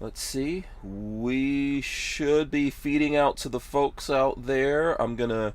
[0.00, 0.64] Let's see.
[0.84, 5.00] We should be feeding out to the folks out there.
[5.02, 5.54] I'm gonna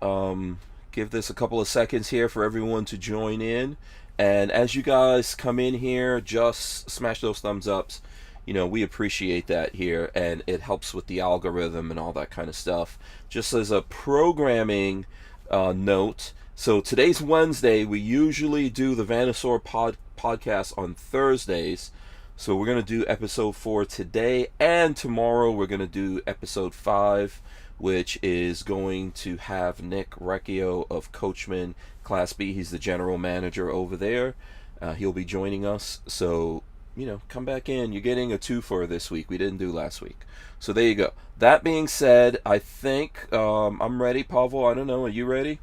[0.00, 0.58] um,
[0.90, 3.76] give this a couple of seconds here for everyone to join in.
[4.18, 8.00] And as you guys come in here, just smash those thumbs ups.
[8.46, 12.30] You know, we appreciate that here, and it helps with the algorithm and all that
[12.30, 12.98] kind of stuff.
[13.28, 15.04] Just as a programming
[15.50, 17.84] uh, note, so today's Wednesday.
[17.84, 21.90] We usually do the Vanasaur pod podcast on Thursdays.
[22.36, 26.74] So we're going to do episode four today, and tomorrow we're going to do episode
[26.74, 27.40] five,
[27.78, 32.52] which is going to have Nick Recchio of Coachmen Class B.
[32.52, 34.34] He's the general manager over there.
[34.82, 36.00] Uh, he'll be joining us.
[36.08, 36.64] So,
[36.96, 37.92] you know, come back in.
[37.92, 39.30] You're getting a two for this week.
[39.30, 40.18] We didn't do last week.
[40.58, 41.12] So there you go.
[41.38, 44.66] That being said, I think um, I'm ready, Pavel.
[44.66, 45.04] I don't know.
[45.04, 45.60] Are you ready?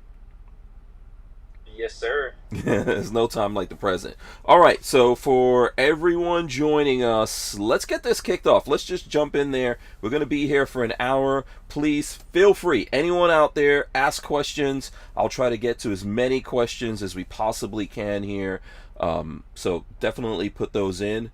[1.81, 2.35] Yes, sir.
[2.51, 4.15] There's no time like the present.
[4.45, 8.67] All right, so for everyone joining us, let's get this kicked off.
[8.67, 9.79] Let's just jump in there.
[9.99, 11.43] We're going to be here for an hour.
[11.69, 12.87] Please feel free.
[12.93, 14.91] Anyone out there, ask questions.
[15.17, 18.61] I'll try to get to as many questions as we possibly can here.
[18.99, 21.31] Um, so definitely put those in.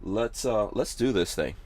[0.00, 1.56] Let's uh, let's do this thing.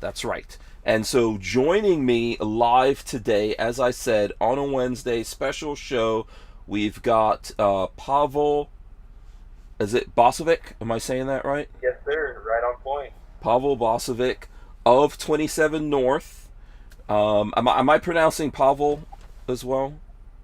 [0.00, 0.56] That's right.
[0.84, 6.26] And so joining me live today, as I said, on a Wednesday special show,
[6.66, 8.70] we've got uh, Pavel.
[9.78, 10.72] Is it Bosovik?
[10.80, 11.68] Am I saying that right?
[11.82, 12.42] Yes, sir.
[12.46, 13.12] Right on point.
[13.42, 14.44] Pavel Bosovik
[14.86, 16.48] of 27 North.
[17.08, 19.06] Um, am, I, am I pronouncing Pavel
[19.48, 19.94] as well?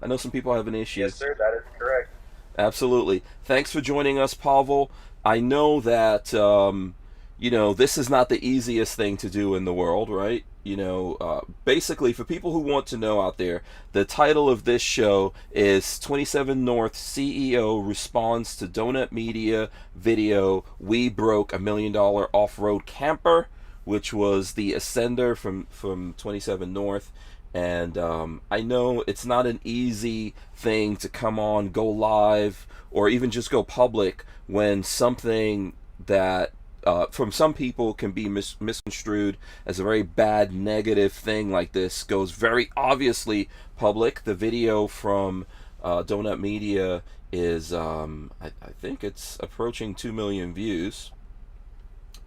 [0.01, 1.01] I know some people have an issue.
[1.01, 1.35] Yes, sir.
[1.37, 2.09] That is correct.
[2.57, 3.23] Absolutely.
[3.43, 4.91] Thanks for joining us, Pavel.
[5.25, 6.33] I know that.
[6.33, 6.93] Um,
[7.39, 10.43] you know, this is not the easiest thing to do in the world, right?
[10.63, 13.61] You know, uh, basically, for people who want to know out there,
[13.91, 21.09] the title of this show is 27 North CEO responds to Donut Media video We
[21.09, 23.47] Broke a Million Dollar Off Road Camper,
[23.85, 27.11] which was the Ascender from, from 27 North.
[27.53, 33.07] And um, I know it's not an easy thing to come on, go live, or
[33.09, 35.73] even just go public when something
[36.05, 36.51] that
[36.87, 41.73] uh, from some people can be mis- misconstrued as a very bad negative thing like
[41.73, 45.45] this goes very obviously public the video from
[45.83, 51.11] uh, donut media is um, I, I, think it's approaching 2 million views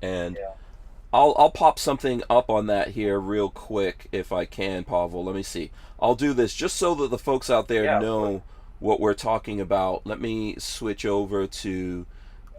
[0.02, 0.50] and yeah.
[1.10, 5.24] I'll, I'll pop something up on that here real quick if I can, Pavel.
[5.24, 5.70] Let me see.
[5.98, 8.42] I'll do this just so that the folks out there yeah, know
[8.78, 10.06] what we're talking about.
[10.06, 12.06] Let me switch over to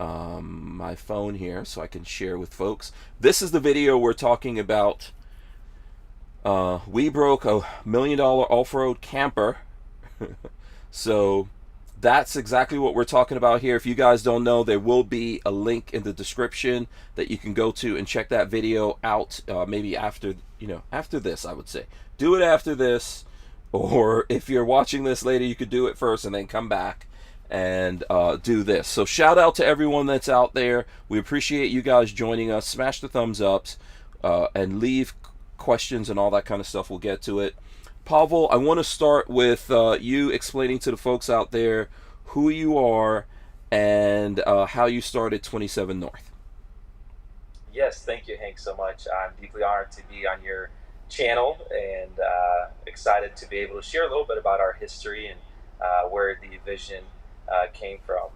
[0.02, 2.92] um, my phone here so I can share with folks.
[3.20, 5.12] This is the video we're talking about.
[6.44, 9.58] Uh, we broke a million dollar off-road camper.
[10.92, 11.50] so
[12.00, 13.76] that's exactly what we're talking about here.
[13.76, 17.38] If you guys don't know, there will be a link in the description that you
[17.38, 19.42] can go to and check that video out.
[19.48, 21.86] Uh, maybe after you know after this, I would say
[22.18, 23.24] do it after this,
[23.72, 27.06] or if you're watching this later, you could do it first and then come back
[27.52, 28.88] and uh, do this.
[28.88, 30.86] So shout out to everyone that's out there.
[31.10, 32.66] We appreciate you guys joining us.
[32.66, 33.78] Smash the thumbs ups
[34.24, 35.14] uh, and leave
[35.58, 36.90] questions and all that kind of stuff.
[36.90, 37.56] We'll get to it.
[38.06, 41.90] Pavel, I want to start with uh, you explaining to the folks out there
[42.28, 43.26] who you are
[43.70, 46.32] and uh, how you started 27 North.
[47.74, 49.08] Yes, thank you, Hank, so much.
[49.08, 50.70] I'm deeply honored to be on your
[51.10, 55.28] channel and uh, excited to be able to share a little bit about our history
[55.28, 55.40] and
[55.82, 57.04] uh, where the vision
[57.52, 58.30] uh, came from.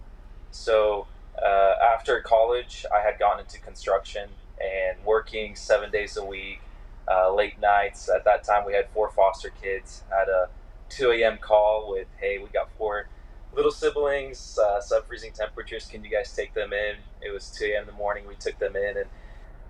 [0.50, 1.08] So
[1.42, 6.62] uh, after college, I had gotten into construction and working seven days a week,
[7.10, 8.08] uh, late nights.
[8.14, 10.04] At that time, we had four foster kids.
[10.10, 10.48] Had a
[10.90, 11.38] 2 a.m.
[11.38, 13.08] call with, "Hey, we got four
[13.52, 15.86] little siblings, uh, sub-freezing temperatures.
[15.86, 17.82] Can you guys take them in?" It was 2 a.m.
[17.82, 18.26] in the morning.
[18.26, 19.06] We took them in, and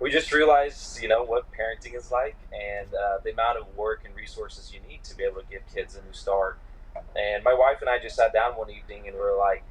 [0.01, 4.03] we just realized, you know, what parenting is like and uh, the amount of work
[4.05, 6.59] and resources you need to be able to give kids a new start.
[7.17, 9.63] And my wife and I just sat down one evening and we are like,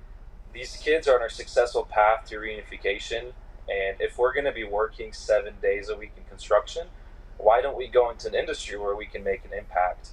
[0.53, 3.33] these kids are on a successful path to reunification.
[3.69, 6.87] And if we're going to be working seven days a week in construction,
[7.39, 10.11] why don't we go into an industry where we can make an impact?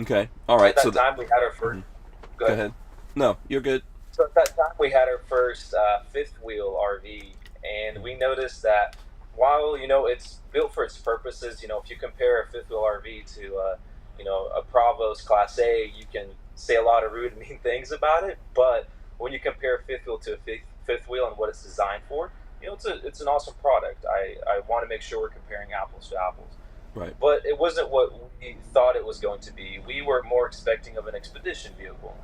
[0.00, 0.28] Okay.
[0.48, 0.70] All right.
[0.70, 2.36] At that so time, we had our 1st mm-hmm.
[2.36, 2.72] go, go, ahead.
[3.14, 3.82] No, you're good.
[4.12, 7.32] So at that time, we had our first uh, fifth wheel RV,
[7.64, 8.96] and we noticed that
[9.34, 12.70] while you know it's built for its purposes, you know, if you compare a fifth
[12.70, 13.76] wheel RV to uh,
[14.20, 17.58] you know, a Prevost Class A, you can say a lot of rude and mean
[17.62, 18.38] things about it.
[18.54, 18.86] But
[19.16, 22.30] when you compare fifth wheel to a fifth, fifth wheel and what it's designed for,
[22.60, 24.04] you know, it's a it's an awesome product.
[24.04, 26.52] I, I want to make sure we're comparing apples to apples.
[26.94, 27.14] Right.
[27.18, 29.78] But it wasn't what we thought it was going to be.
[29.86, 32.14] We were more expecting of an expedition vehicle.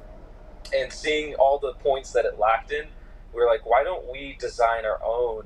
[0.74, 2.86] And seeing all the points that it lacked in,
[3.32, 5.44] we were like, why don't we design our own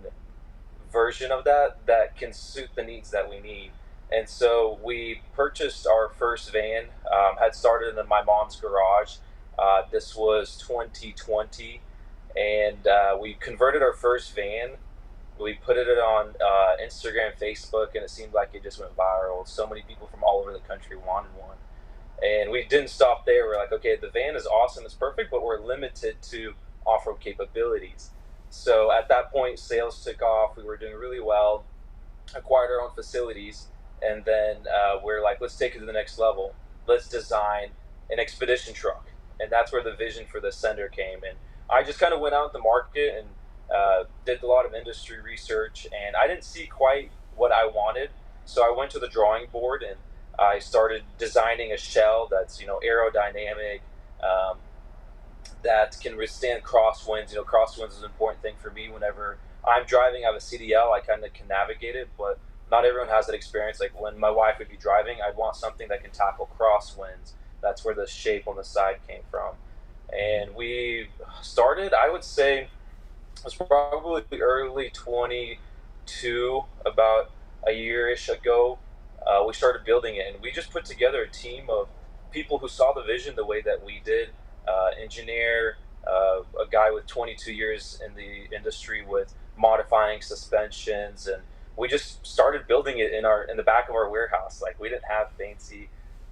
[0.90, 3.70] version of that that can suit the needs that we need?
[4.12, 9.16] And so we purchased our first van, um, had started in my mom's garage.
[9.58, 11.80] Uh, this was 2020.
[12.36, 14.76] And uh, we converted our first van
[15.40, 19.48] we put it on uh, Instagram, Facebook, and it seemed like it just went viral.
[19.48, 21.56] So many people from all over the country wanted one.
[22.22, 23.46] And we didn't stop there.
[23.46, 26.54] We're like, okay, the van is awesome, it's perfect, but we're limited to
[26.86, 28.10] off road capabilities.
[28.50, 30.56] So at that point, sales took off.
[30.56, 31.64] We were doing really well,
[32.34, 33.68] acquired our own facilities,
[34.02, 36.54] and then uh, we're like, let's take it to the next level.
[36.86, 37.70] Let's design
[38.10, 39.06] an expedition truck.
[39.38, 41.20] And that's where the vision for the Ascender came.
[41.26, 41.36] And
[41.70, 43.28] I just kind of went out the market and
[43.74, 48.10] uh, did a lot of industry research, and I didn't see quite what I wanted.
[48.44, 49.96] So I went to the drawing board and
[50.38, 53.80] I started designing a shell that's you know aerodynamic,
[54.22, 54.56] um,
[55.62, 57.30] that can withstand crosswinds.
[57.30, 58.88] You know, crosswinds is an important thing for me.
[58.88, 62.38] Whenever I'm driving, I have a CDL, I kind of can navigate it, but
[62.70, 63.80] not everyone has that experience.
[63.80, 67.32] Like when my wife would be driving, I'd want something that can tackle crosswinds.
[67.62, 69.54] That's where the shape on the side came from.
[70.16, 71.08] And we
[71.42, 72.68] started, I would say,
[73.36, 77.30] it was probably early 22, about
[77.66, 78.78] a year-ish ago.
[79.26, 81.88] Uh, we started building it, and we just put together a team of
[82.30, 84.30] people who saw the vision the way that we did.
[84.66, 85.76] Uh, engineer,
[86.06, 91.42] uh, a guy with 22 years in the industry with modifying suspensions, and
[91.76, 94.60] we just started building it in our in the back of our warehouse.
[94.62, 95.88] Like we didn't have fancy,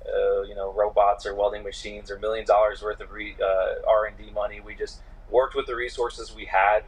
[0.06, 4.17] uh, you know, robots or welding machines or million dollars worth of uh, R and
[4.17, 4.61] D money.
[4.61, 5.00] We just
[5.31, 6.85] worked with the resources we had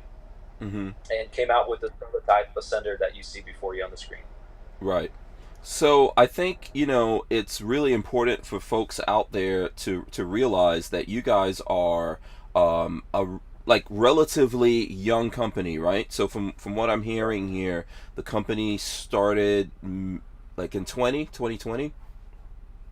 [0.60, 0.90] mm-hmm.
[1.10, 4.22] and came out with the prototype Ascender that you see before you on the screen.
[4.80, 5.10] Right.
[5.62, 10.88] So I think you know it's really important for folks out there to to realize
[10.88, 12.18] that you guys are
[12.54, 13.26] um, a
[13.70, 16.12] like relatively young company, right?
[16.12, 17.86] So from from what I'm hearing here,
[18.16, 20.20] the company started mm,
[20.56, 21.94] like in 20, 2020?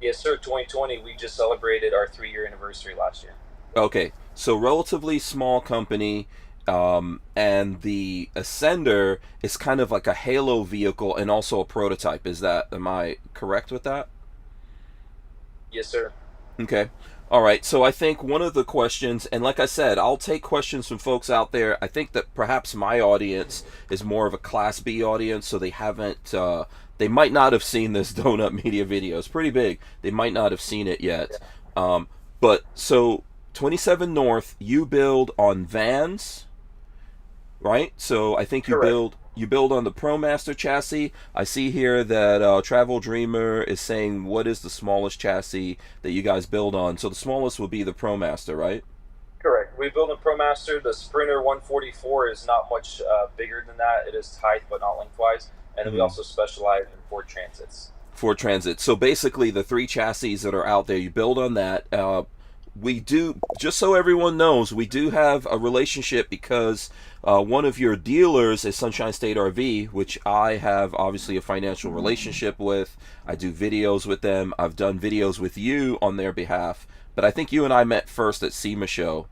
[0.01, 0.37] Yes, sir.
[0.37, 0.99] 2020.
[0.99, 3.35] We just celebrated our three year anniversary last year.
[3.77, 6.29] Okay, so relatively small company.
[6.69, 12.25] Um, and the Ascender is kind of like a Halo vehicle and also a prototype.
[12.25, 14.09] Is that am I correct with that?
[15.73, 16.13] Yes, sir.
[16.61, 16.91] Okay.
[17.31, 17.65] All right.
[17.65, 20.99] So I think one of the questions, and like I said, I'll take questions from
[20.99, 21.83] folks out there.
[21.83, 25.71] I think that perhaps my audience is more of a Class B audience, so they
[25.71, 26.33] haven't.
[26.35, 26.65] Uh,
[26.97, 29.19] they might not have seen this Donut Media video.
[29.19, 29.79] It's pretty big.
[30.03, 31.31] They might not have seen it yet.
[31.77, 32.09] Um,
[32.41, 36.47] but so 27 North, you build on vans
[37.61, 37.93] right?
[37.97, 38.89] So I think you Correct.
[38.89, 41.13] build you build on the ProMaster chassis.
[41.33, 46.11] I see here that uh, Travel Dreamer is saying what is the smallest chassis that
[46.11, 46.99] you guys build on.
[46.99, 48.83] So the smallest would be the ProMaster, right?
[49.39, 49.79] Correct.
[49.79, 50.83] We build a ProMaster.
[50.83, 54.09] The Sprinter 144 is not much uh, bigger than that.
[54.09, 55.51] It is height, but not lengthwise.
[55.77, 55.95] And mm-hmm.
[55.95, 57.93] we also specialize in Ford Transits.
[58.11, 58.81] Ford Transit.
[58.81, 61.87] So basically, the three chassis that are out there, you build on that.
[61.93, 62.25] Uh,
[62.81, 66.91] we do just so everyone knows we do have a relationship because
[67.25, 71.91] uh, one of your dealers is sunshine state rv which i have obviously a financial
[71.91, 72.97] relationship with.
[73.27, 74.55] I do videos with them.
[74.59, 76.87] I've done videos with you on their behalf.
[77.15, 79.27] But i think you and i met first at sema show.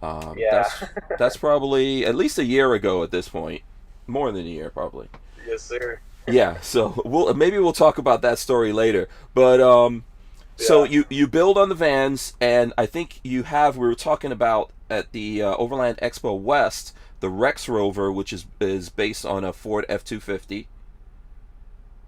[0.00, 0.50] Um, yeah.
[0.50, 0.84] that's,
[1.18, 3.62] that's probably at least a year ago at this point.
[4.06, 5.08] More than a year probably.
[5.46, 6.00] Yes sir.
[6.26, 9.08] Yeah so we'll maybe we'll talk about that story later.
[9.34, 10.04] But um
[10.58, 13.76] so you you build on the vans, and I think you have.
[13.76, 18.46] We were talking about at the uh, Overland Expo West the Rex Rover, which is
[18.60, 20.68] is based on a Ford F two fifty.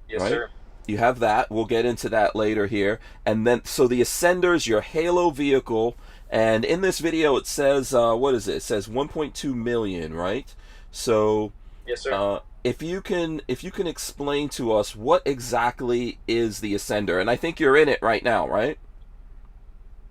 [0.09, 0.31] Yes, right?
[0.31, 0.51] sir.
[0.87, 1.51] You have that.
[1.51, 5.97] We'll get into that later here, and then so the Ascenders, your Halo vehicle,
[6.31, 8.57] and in this video it says uh, what is it?
[8.57, 10.53] It says 1.2 million, right?
[10.91, 11.53] So.
[11.87, 12.13] Yes, sir.
[12.13, 17.19] Uh, if you can if you can explain to us what exactly is the ascender
[17.19, 18.79] and i think you're in it right now right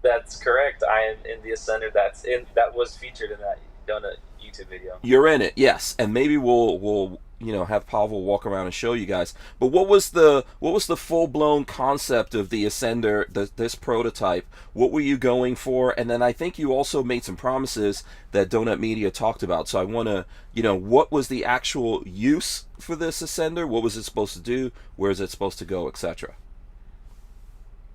[0.02, 4.18] that's correct i am in the ascender that's in that was featured in that donut
[4.44, 8.46] youtube video you're in it yes and maybe we'll we'll you know have Pavel walk
[8.46, 9.34] around and show you guys.
[9.60, 13.76] But what was the what was the full blown concept of the Ascender, the, this
[13.76, 14.46] prototype?
[14.74, 15.98] What were you going for?
[15.98, 19.68] And then I think you also made some promises that Donut Media talked about.
[19.68, 23.68] So I want to you know what was the actual use for this Ascender?
[23.68, 24.72] What was it supposed to do?
[24.96, 26.36] Where is it supposed to go, etc.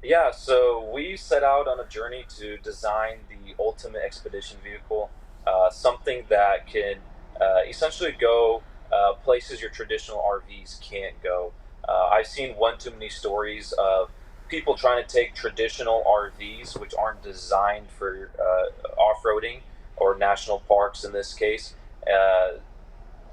[0.04, 5.11] Yeah, so we set out on a journey to design the ultimate expedition vehicle,
[5.46, 6.96] uh, something that can
[7.40, 11.52] uh, essentially go uh, places your traditional RVs can't go.
[11.88, 14.11] Uh, I've seen one too many stories of
[14.49, 19.61] people trying to take traditional RVs, which aren't designed for uh, off roading
[19.96, 22.58] or national parks in this case, uh,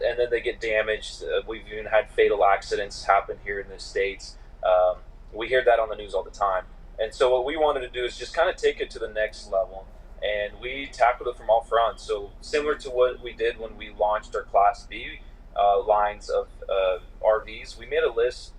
[0.05, 1.21] and then they get damaged.
[1.45, 4.37] We've even had fatal accidents happen here in the states.
[4.65, 4.99] Um,
[5.33, 6.65] we hear that on the news all the time.
[6.99, 9.07] And so what we wanted to do is just kind of take it to the
[9.07, 9.87] next level.
[10.21, 12.03] And we tackled it from all fronts.
[12.03, 15.19] So similar to what we did when we launched our Class B
[15.57, 18.53] uh, lines of uh, RVs, we made a list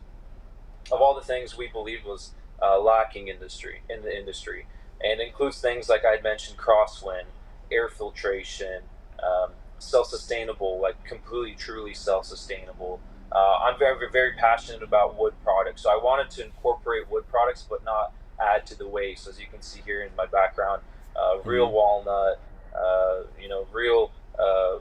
[0.90, 4.66] of all the things we believed was uh, lacking industry in the industry,
[5.02, 7.26] and includes things like I had mentioned, crosswind,
[7.70, 8.82] air filtration,
[9.22, 13.00] um, self-sustainable, like completely, truly self-sustainable.
[13.34, 17.66] Uh, I'm very, very passionate about wood products, so I wanted to incorporate wood products,
[17.68, 19.26] but not add to the waste.
[19.26, 20.82] As you can see here in my background,
[21.16, 21.74] uh, real mm-hmm.
[21.74, 22.40] walnut,
[22.76, 24.78] uh, you know, real uh,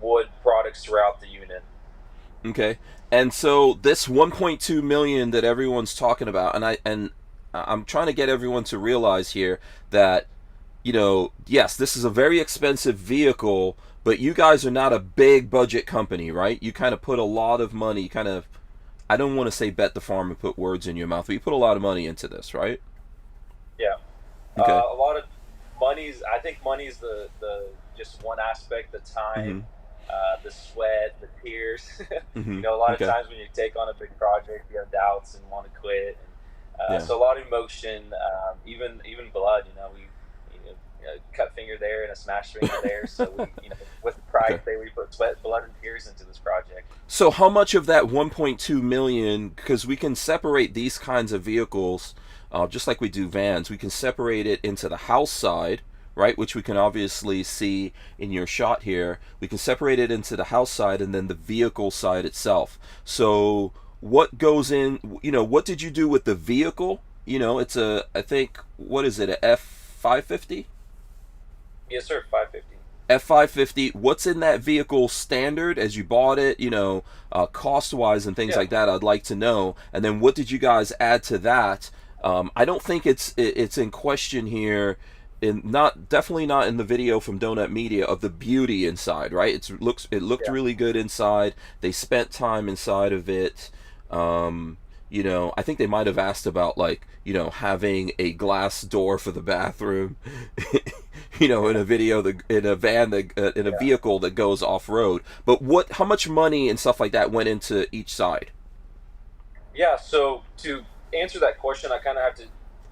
[0.00, 1.62] wood products throughout the unit.
[2.44, 2.78] Okay,
[3.10, 7.10] and so this 1.2 million that everyone's talking about, and I and
[7.54, 9.60] I'm trying to get everyone to realize here
[9.90, 10.26] that
[10.82, 14.98] you know, yes, this is a very expensive vehicle, but you guys are not a
[14.98, 16.62] big budget company, right?
[16.62, 18.46] You kind of put a lot of money, kind of,
[19.08, 21.34] I don't want to say bet the farm and put words in your mouth, but
[21.34, 22.80] you put a lot of money into this, right?
[23.78, 23.96] Yeah.
[24.58, 24.72] Okay.
[24.72, 25.24] Uh, a lot of
[25.78, 30.10] money's, I think money's the, the, just one aspect, the time, mm-hmm.
[30.10, 31.86] uh, the sweat, the tears.
[32.36, 32.54] mm-hmm.
[32.54, 33.04] You know, a lot okay.
[33.04, 35.78] of times when you take on a big project, you have doubts and want to
[35.78, 36.16] quit.
[36.78, 36.98] And, uh, yeah.
[37.00, 40.06] So a lot of emotion, um, even, even blood, you know, we,
[41.04, 43.06] a cut finger there and a smashed finger there.
[43.06, 44.62] So we, you know, with pride, okay.
[44.64, 46.90] say we put sweat, blood, and tears into this project.
[47.06, 49.50] So how much of that 1.2 million?
[49.50, 52.14] Because we can separate these kinds of vehicles,
[52.52, 53.70] uh, just like we do vans.
[53.70, 55.82] We can separate it into the house side,
[56.14, 59.18] right, which we can obviously see in your shot here.
[59.40, 62.78] We can separate it into the house side and then the vehicle side itself.
[63.04, 65.20] So what goes in?
[65.22, 67.02] You know, what did you do with the vehicle?
[67.24, 70.66] You know, it's a I think what is it a F 550?
[71.90, 72.24] Yes, sir.
[72.30, 72.76] 550.
[73.10, 78.24] F550, what's in that vehicle standard as you bought it, you know, uh, cost wise
[78.24, 78.58] and things yeah.
[78.58, 78.88] like that?
[78.88, 79.74] I'd like to know.
[79.92, 81.90] And then what did you guys add to that?
[82.22, 84.96] Um, I don't think it's it's in question here,
[85.40, 89.54] in not definitely not in the video from Donut Media of the beauty inside, right?
[89.54, 90.52] It's looks it looked yeah.
[90.52, 91.54] really good inside.
[91.80, 93.70] They spent time inside of it.
[94.10, 94.76] Um,
[95.10, 98.82] you know, I think they might have asked about like, you know, having a glass
[98.82, 100.16] door for the bathroom.
[101.38, 103.78] you know, in a video that in a van that uh, in a yeah.
[103.78, 105.22] vehicle that goes off road.
[105.44, 108.52] But what, how much money and stuff like that went into each side?
[109.74, 109.96] Yeah.
[109.96, 112.44] So to answer that question, I kind of have to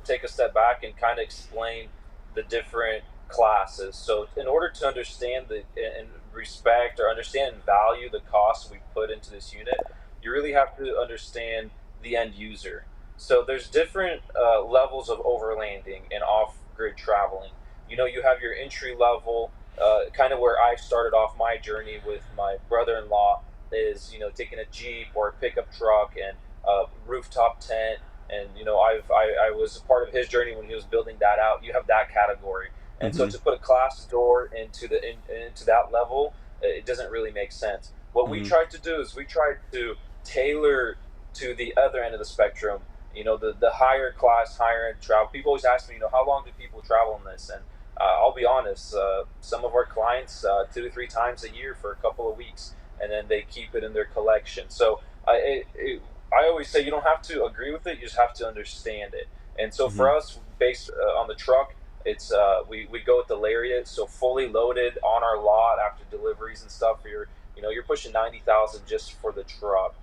[0.04, 1.88] take a step back and kind of explain
[2.34, 3.94] the different classes.
[3.94, 8.78] So in order to understand the and respect or understand and value the costs we
[8.94, 9.78] put into this unit,
[10.22, 11.70] you really have to understand
[12.02, 12.84] the end user.
[13.16, 17.50] So there's different uh, levels of overlanding and off-grid traveling
[17.88, 19.50] you know, you have your entry level,
[19.82, 24.30] uh, kind of where I started off my journey with my brother-in-law is, you know,
[24.30, 26.36] taking a Jeep or a pickup truck and
[26.66, 28.00] a rooftop tent.
[28.30, 30.84] And, you know, I've, I, I was a part of his journey when he was
[30.84, 31.64] building that out.
[31.64, 32.68] You have that category.
[33.00, 33.30] And mm-hmm.
[33.30, 37.30] so to put a class door into the in, into that level, it doesn't really
[37.30, 37.92] make sense.
[38.12, 38.42] What mm-hmm.
[38.42, 40.96] we tried to do is we tried to tailor
[41.34, 42.80] to the other end of the spectrum.
[43.14, 45.28] You know, the the higher class, higher end travel.
[45.28, 47.50] People always ask me, you know, how long do people travel in this?
[47.52, 47.62] And
[48.00, 51.50] uh, I'll be honest, uh, some of our clients uh, two to three times a
[51.50, 54.66] year for a couple of weeks, and then they keep it in their collection.
[54.68, 58.04] So I, it, it, I always say you don't have to agree with it; you
[58.04, 59.28] just have to understand it.
[59.58, 59.96] And so mm-hmm.
[59.96, 63.88] for us, based uh, on the truck, it's uh, we, we go with the Lariat,
[63.88, 66.98] so fully loaded on our lot after deliveries and stuff.
[67.04, 69.94] You're you know you're pushing ninety thousand just for the truck.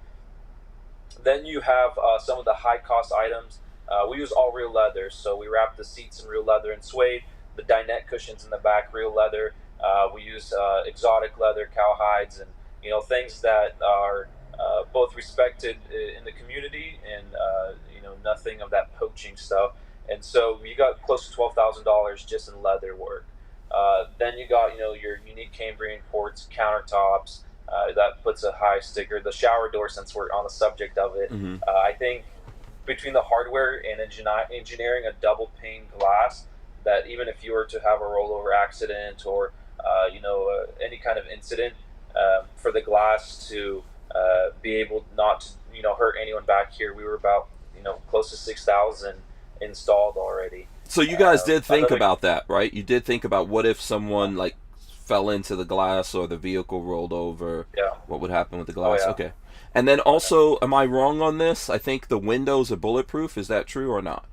[1.23, 3.59] Then you have uh, some of the high cost items.
[4.09, 7.23] we use all real leather, so we wrap the seats in real leather and suede
[7.55, 9.53] the dinette cushions in the back, real leather.
[9.83, 12.49] Uh, we use uh, exotic leather, cowhides, and
[12.83, 14.27] you know things that are
[14.59, 19.71] uh, both respected in the community and uh, you know nothing of that poaching stuff.
[20.07, 23.25] And so you got close to twelve thousand dollars just in leather work.
[23.71, 27.39] Uh, then you got you know your unique Cambrian quartz countertops.
[27.67, 29.19] Uh, that puts a high sticker.
[29.19, 31.57] The shower door, since we're on the subject of it, mm-hmm.
[31.67, 32.23] I think
[32.85, 33.99] between the hardware and
[34.53, 36.45] engineering a double pane glass
[36.83, 39.51] that even if you were to have a rollover accident or
[39.83, 41.73] uh, you know uh, any kind of incident,
[42.15, 46.71] um, for the glass to uh, be able not to you know hurt anyone back
[46.71, 49.15] here, we were about you know close to six thousand
[49.61, 50.67] installed already.
[50.83, 52.71] So you guys Um, did think another- about that, right?
[52.71, 54.55] You did think about what if someone like
[55.05, 57.67] fell into the glass or the vehicle rolled over?
[57.77, 57.91] Yeah.
[58.07, 59.01] What would happen with the glass?
[59.03, 59.11] yeah.
[59.11, 59.31] Okay.
[59.73, 61.69] And then also, am I wrong on this?
[61.69, 63.37] I think the windows are bulletproof.
[63.37, 64.25] Is that true or not?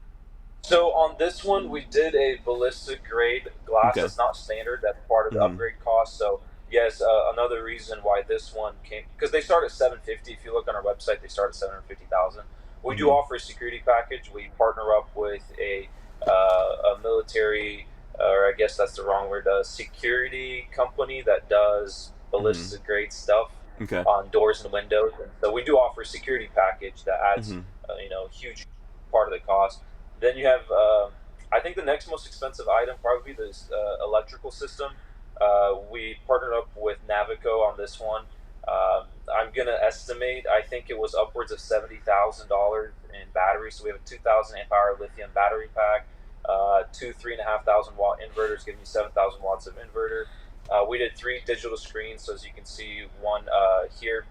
[0.63, 3.93] So on this one, we did a ballistic grade glass.
[3.93, 4.03] Okay.
[4.03, 4.81] That's not standard.
[4.83, 5.53] That's part of the Mhm.
[5.53, 6.17] upgrade cost.
[6.17, 10.33] So yes, uh, another reason why this one came because they start at 750.
[10.33, 12.45] If you look on our website, they start at 750,000.
[12.85, 13.13] We do Mhm.
[13.13, 14.31] offer a security package.
[14.33, 15.89] We partner up with a
[16.25, 17.89] uh, a military,
[18.19, 23.51] or I guess that's the wrong word, a security company that does ballistic grade stuff
[23.81, 24.03] Okay.
[24.07, 25.13] on doors and windows.
[25.21, 27.65] And so we do offer a security package that adds Mhm.
[27.89, 28.67] uh, you know, huge
[29.11, 29.81] part of the cost.
[30.21, 31.09] Then you have, uh,
[31.51, 34.93] I think the next most expensive item probably this uh, electrical system.
[35.41, 38.25] Uh, we partnered up with Navico on this one.
[38.69, 40.47] Um, I'm gonna estimate.
[40.47, 43.75] I think it was upwards of seventy thousand dollars in batteries.
[43.75, 46.07] So we have a two thousand amp hour lithium battery pack,
[46.49, 49.75] uh, two three and a half thousand watt inverters, giving you seven thousand watts of
[49.77, 50.25] inverter.
[50.71, 54.25] Uh, we did three digital screens, so as you can see, one uh, here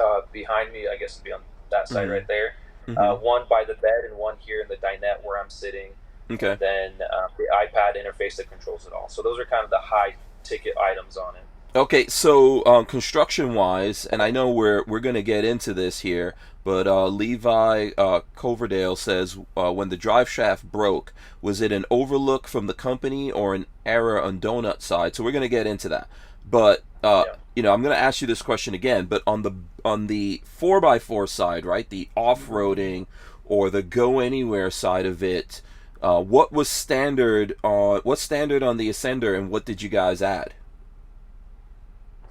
[0.00, 0.86] uh, behind me.
[0.88, 2.12] I guess it'd be on that side Mhm.
[2.12, 2.54] right there.
[2.88, 2.98] Mhm.
[2.98, 5.92] Uh, one by the bed and one here in the dinette where I'm sitting.
[6.30, 6.52] okay.
[6.52, 9.08] And then uh, the iPad interface that controls it all.
[9.08, 11.42] So those are kind of the high ticket items on it.
[11.76, 16.34] Okay, so um, construction wise, and I know we're we're gonna get into this here,
[16.64, 21.84] but uh, Levi uh, Coverdale says uh, when the drive shaft broke, was it an
[21.90, 25.14] overlook from the company or an error on Donut side?
[25.14, 26.08] So we're gonna get into that.
[26.48, 27.34] But uh, Yeah.
[27.56, 29.06] you know, I'm gonna ask you this question again.
[29.06, 29.52] But on the
[29.84, 33.06] on the four x four side, right, the off roading
[33.44, 35.62] or the go anywhere side of it,
[36.02, 40.20] uh, what was standard on what's standard on the Ascender, and what did you guys
[40.22, 40.52] add?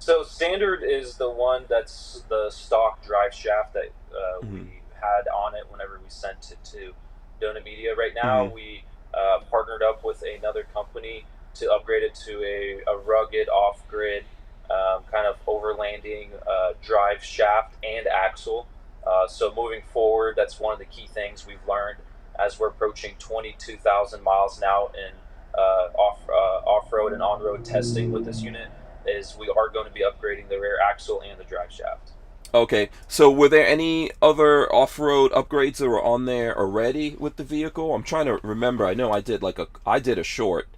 [0.00, 4.52] So standard is the one that's the stock drive shaft that uh, Mhm.
[4.52, 6.94] we had on it whenever we sent it to
[7.40, 7.94] Donut Media.
[7.94, 8.52] Right now, Mhm.
[8.52, 14.24] we uh, partnered up with another company to upgrade it to a, a rugged off-grid
[14.70, 18.68] um, kind of overlanding uh, drive shaft and axle.
[19.04, 21.98] Uh, so moving forward, that's one of the key things we've learned
[22.38, 25.12] as we're approaching 22,000 miles now in
[25.58, 28.68] uh, off uh, off-road and on-road testing with this unit
[29.06, 32.10] is we are going to be upgrading the rear axle and the drive shaft.
[32.52, 37.44] Okay, so were there any other off-road upgrades that were on there already with the
[37.44, 37.94] vehicle?
[37.94, 38.86] I'm trying to remember.
[38.86, 40.68] I know I did like a I did a short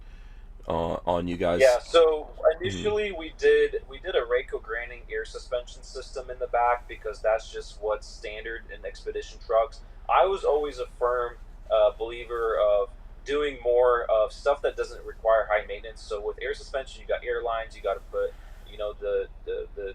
[0.68, 1.60] uh, on you guys.
[1.62, 2.28] Yeah, so
[2.60, 7.20] initially we did we did a Reyco Granning air suspension system in the back because
[7.20, 9.80] that's just what's standard in expedition trucks.
[10.10, 11.36] I was always a firm
[11.70, 12.90] uh, believer of
[13.24, 16.00] doing more of stuff that doesn't require high maintenance.
[16.00, 18.34] So with air suspension, you got airlines, you got to put
[18.70, 19.94] you know the the the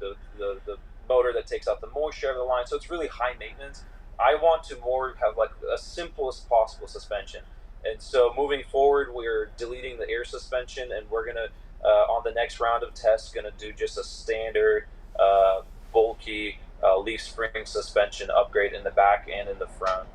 [0.00, 0.76] the, the, the
[1.08, 2.66] motor that takes out the moisture of the line.
[2.66, 3.84] So it's really high maintenance.
[4.20, 7.42] I want to more have like a simplest possible suspension.
[7.84, 11.48] And so moving forward, we're deleting the air suspension, and we're gonna
[11.84, 14.86] uh, on the next round of tests gonna do just a standard
[15.18, 20.08] uh, bulky uh, leaf spring suspension upgrade in the back and in the front.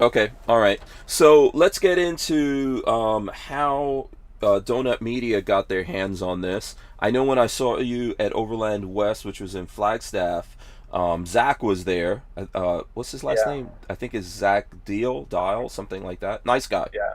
[0.00, 0.80] Okay, all right.
[1.06, 4.08] So let's get into um, how
[4.42, 6.74] uh, Donut Media got their hands on this.
[6.98, 10.56] I know when I saw you at Overland West, which was in Flagstaff,
[10.92, 12.22] um, Zach was there.
[12.36, 13.52] Uh, Uh, what's his last Yeah.
[13.54, 13.70] name?
[13.88, 16.44] I think it's Zach Deal, Dial, something like that.
[16.44, 16.88] Nice guy.
[16.92, 17.14] Yeah.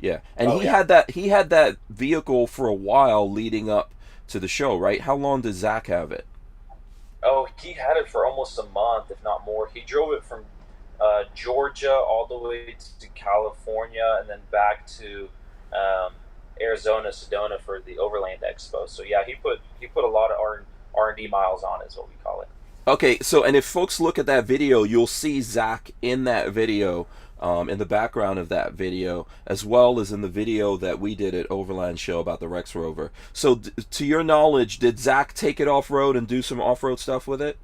[0.00, 0.76] Yeah, and Oh, he yeah.
[0.78, 3.92] had that he had that vehicle for a while leading up
[4.28, 5.02] to the show, right?
[5.02, 6.26] How long did Zach have it?
[7.22, 9.68] Oh, he had it for almost a month, if not more.
[9.72, 10.44] He drove it from
[11.00, 15.28] uh, Georgia all the way to California and then back to
[15.72, 16.12] um,
[16.60, 18.88] Arizona, Sedona for the Overland Expo.
[18.88, 21.82] So yeah, he put he put a lot of R R and D miles on
[21.86, 22.48] is what we call it.
[22.86, 27.06] Okay, so and if folks look at that video, you'll see Zach in that video,
[27.40, 31.14] um, in the background of that video, as well as in the video that we
[31.14, 33.12] did at Overland Show about the Rex Rover.
[33.32, 36.82] So, d- to your knowledge, did Zach take it off road and do some off
[36.82, 37.56] road stuff with it?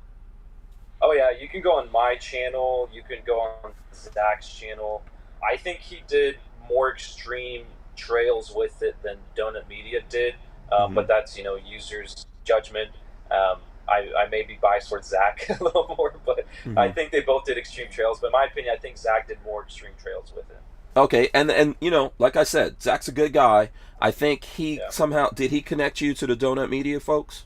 [1.01, 2.89] Oh yeah, you can go on my channel.
[2.93, 5.03] You can go on Zach's channel.
[5.49, 6.37] I think he did
[6.69, 10.35] more extreme trails with it than Donut Media did,
[10.73, 10.95] um, Mhm.
[10.95, 12.91] but that's you know users' judgment.
[13.31, 17.21] Um, I, I may be biased towards Zach a little more, but I think they
[17.21, 18.21] both did extreme trails.
[18.21, 20.59] But in my opinion, I think Zach did more extreme trails with it.
[20.97, 23.71] Okay, and and you know, like I said, Zach's a good guy.
[24.01, 24.91] I think he Yeah.
[24.91, 27.45] somehow did he connect you to the Donut Media folks?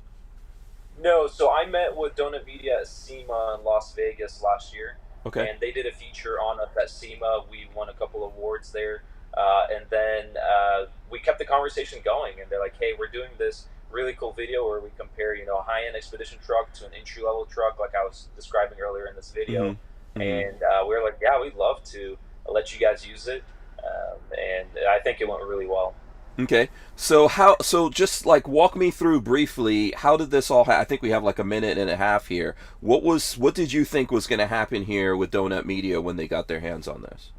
[1.02, 4.96] No, so I met with Donut Media at SEMA in Las Vegas last year.
[5.24, 5.48] Okay.
[5.48, 7.44] and they did a feature on us at SEMA.
[7.48, 9.02] We won a couple awards there,
[9.38, 12.40] uh, and then uh, we kept the conversation going.
[12.40, 15.58] And they're like, "Hey, we're doing this really cool video where we compare, you know,
[15.58, 19.30] a high-end expedition truck to an entry-level truck, like I was describing earlier in this
[19.30, 19.76] video." Mhm.
[20.16, 20.48] Mhm.
[20.50, 23.44] And uh, we were like, "Yeah, we'd love to." let you guys use it.
[23.78, 25.94] Um, and I think it went really well.
[26.38, 26.70] Okay.
[26.96, 30.84] So how so just like walk me through briefly how did this all ha- I
[30.84, 32.54] think we have like a minute and a half here.
[32.80, 36.16] What was what did you think was going to happen here with Donut Media when
[36.16, 37.30] they got their hands on this?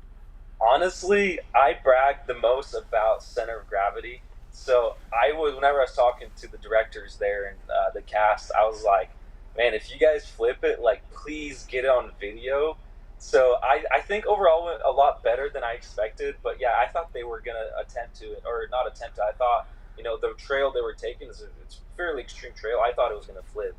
[0.62, 4.22] Honestly, I bragged the most about center of gravity.
[4.52, 8.52] So I was whenever I was talking to the directors there and uh, the cast,
[8.54, 9.10] I was like,
[9.58, 12.78] "Man, if you guys flip it, like please get it on video
[13.24, 16.36] so I, I think overall went a lot better than I expected.
[16.44, 19.24] But yeah, I thought they were gonna attempt to or not attempt to.
[19.24, 22.52] I thought you know the trail they were taking is a, it's a fairly extreme
[22.54, 22.80] trail.
[22.86, 23.76] I thought it was gonna flip.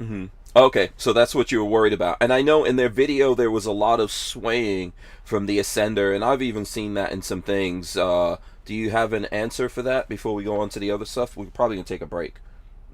[0.00, 0.26] Mm-hmm.
[0.56, 2.16] Okay, so that's what you were worried about.
[2.20, 6.14] And I know in their video there was a lot of swaying from the ascender,
[6.14, 7.94] and I've even seen that in some things.
[7.94, 11.04] Uh, do you have an answer for that before we go on to the other
[11.04, 11.36] stuff?
[11.36, 12.36] We're probably gonna take a break.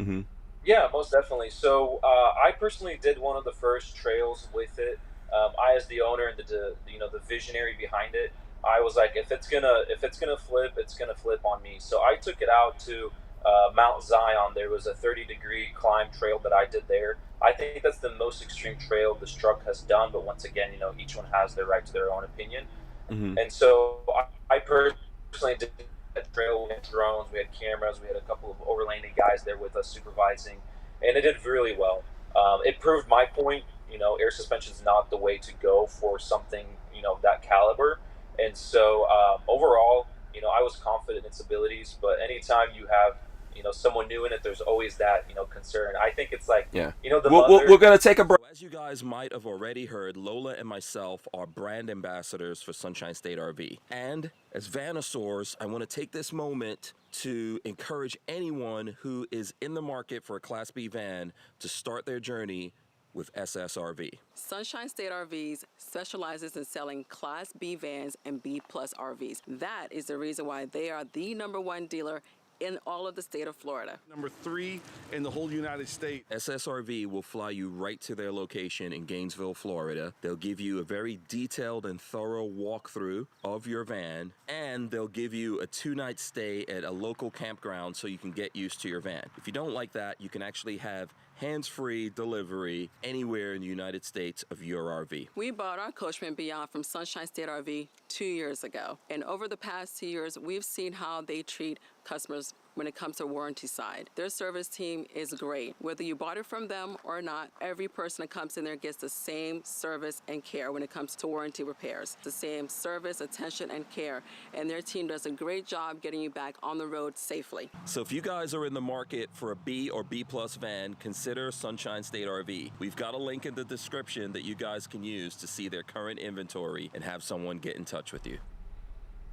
[0.00, 0.22] Mm-hmm.
[0.64, 1.50] Yeah, most definitely.
[1.50, 4.98] So uh, I personally did one of the first trails with it
[5.34, 8.32] um, I as the owner and the, the you know the visionary behind it,
[8.64, 11.76] I was like, if it's gonna if it's gonna flip, it's gonna flip on me.
[11.78, 13.10] So I took it out to
[13.44, 14.52] uh, Mount Zion.
[14.54, 17.18] There was a 30 degree climb trail that I did there.
[17.42, 20.10] I think that's the most extreme trail this truck has done.
[20.12, 22.64] But once again, you know, each one has their right to their own opinion.
[23.10, 23.36] Mm-hmm.
[23.36, 25.70] And so I, I personally did
[26.14, 26.66] that trail.
[26.68, 29.76] We had drones, we had cameras, we had a couple of overlanding guys there with
[29.76, 30.56] us supervising,
[31.02, 32.02] and it did really well.
[32.34, 35.86] Um, it proved my point you know, air suspension is not the way to go
[35.86, 38.00] for something, you know, that caliber.
[38.38, 41.96] And so um, overall, you know, I was confident in its abilities.
[42.00, 43.16] But anytime you have,
[43.54, 45.94] you know, someone new in it, there's always that, you know, concern.
[46.00, 48.24] I think it's like, yeah, you know, the we'll, mother- we're going to take a
[48.24, 48.40] break.
[48.50, 53.14] As you guys might have already heard, Lola and myself are brand ambassadors for Sunshine
[53.14, 53.78] State RV.
[53.90, 59.74] And as Vanosaurs, I want to take this moment to encourage anyone who is in
[59.74, 62.72] the market for a Class B van to start their journey
[63.14, 64.10] with SSRV.
[64.34, 69.40] Sunshine State RVs specializes in selling Class B vans and B plus RVs.
[69.46, 72.22] That is the reason why they are the number one dealer
[72.60, 73.98] in all of the state of Florida.
[74.08, 74.80] Number three
[75.12, 76.24] in the whole United States.
[76.30, 80.14] SSRV will fly you right to their location in Gainesville, Florida.
[80.20, 85.34] They'll give you a very detailed and thorough walkthrough of your van, and they'll give
[85.34, 88.88] you a two night stay at a local campground so you can get used to
[88.88, 89.24] your van.
[89.36, 93.66] If you don't like that, you can actually have hands free delivery anywhere in the
[93.66, 95.28] United States of your RV.
[95.34, 98.98] We bought our Coachmen Beyond from Sunshine State RV two years ago.
[99.10, 103.16] And over the past two years, we've seen how they treat customers when it comes
[103.16, 104.10] to warranty side.
[104.14, 105.74] Their service team is great.
[105.78, 108.96] Whether you bought it from them or not, every person that comes in there gets
[108.96, 112.16] the same service and care when it comes to warranty repairs.
[112.22, 114.22] The same service, attention, and care.
[114.52, 117.70] And their team does a great job getting you back on the road safely.
[117.84, 120.94] So if you guys are in the market for a B or B plus van,
[120.94, 122.72] consider Sunshine State RV.
[122.78, 125.82] We've got a link in the description that you guys can use to see their
[125.82, 128.38] current inventory and have someone get in touch with you.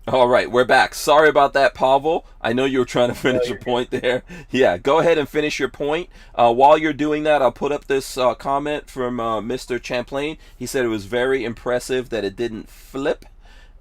[0.07, 0.95] All right, we're back.
[0.95, 2.25] Sorry about that, Pavel.
[2.41, 4.01] I know you were trying to finish no, a point good.
[4.01, 4.23] there.
[4.49, 6.09] Yeah, go ahead and finish your point.
[6.33, 9.81] Uh, while you're doing that, I'll put up this uh, comment from uh, Mr.
[9.83, 10.37] Champlain.
[10.57, 13.25] He said it was very impressive that it didn't flip,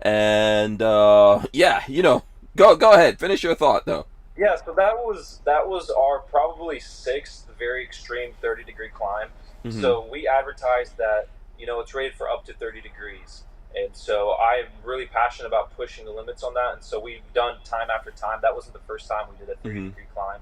[0.03, 4.07] and uh, yeah, you know, go go ahead, finish your thought though.
[4.37, 9.29] Yeah, so that was that was our probably sixth very extreme 30 degree climb.
[9.65, 9.81] Mm-hmm.
[9.81, 11.29] So we advertised that
[11.59, 15.77] you know it's rated for up to 30 degrees and so I'm really passionate about
[15.77, 16.75] pushing the limits on that.
[16.75, 18.41] And so we've done time after time.
[18.43, 19.89] That wasn't the first time we did a 30 mm-hmm.
[19.89, 20.41] degree climb.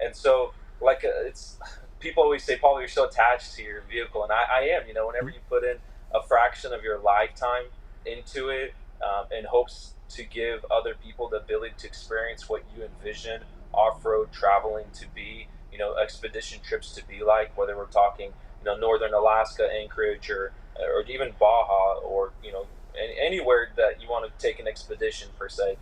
[0.00, 1.58] And so, like, uh, it's
[2.00, 4.22] people always say, Paul, you're so attached to your vehicle.
[4.22, 5.76] And I, I am, you know, whenever you put in
[6.14, 7.64] a fraction of your lifetime
[8.04, 12.84] into it um, in hopes to give other people the ability to experience what you
[12.84, 17.86] envision off road traveling to be, you know, expedition trips to be like, whether we're
[17.86, 22.66] talking, you know, northern Alaska, Anchorage, or or even Baja or you know
[23.00, 25.76] any, anywhere that you want to take an expedition per se.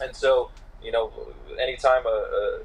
[0.00, 0.50] And so
[0.82, 1.12] you know
[1.60, 2.58] anytime a, uh, a, uh,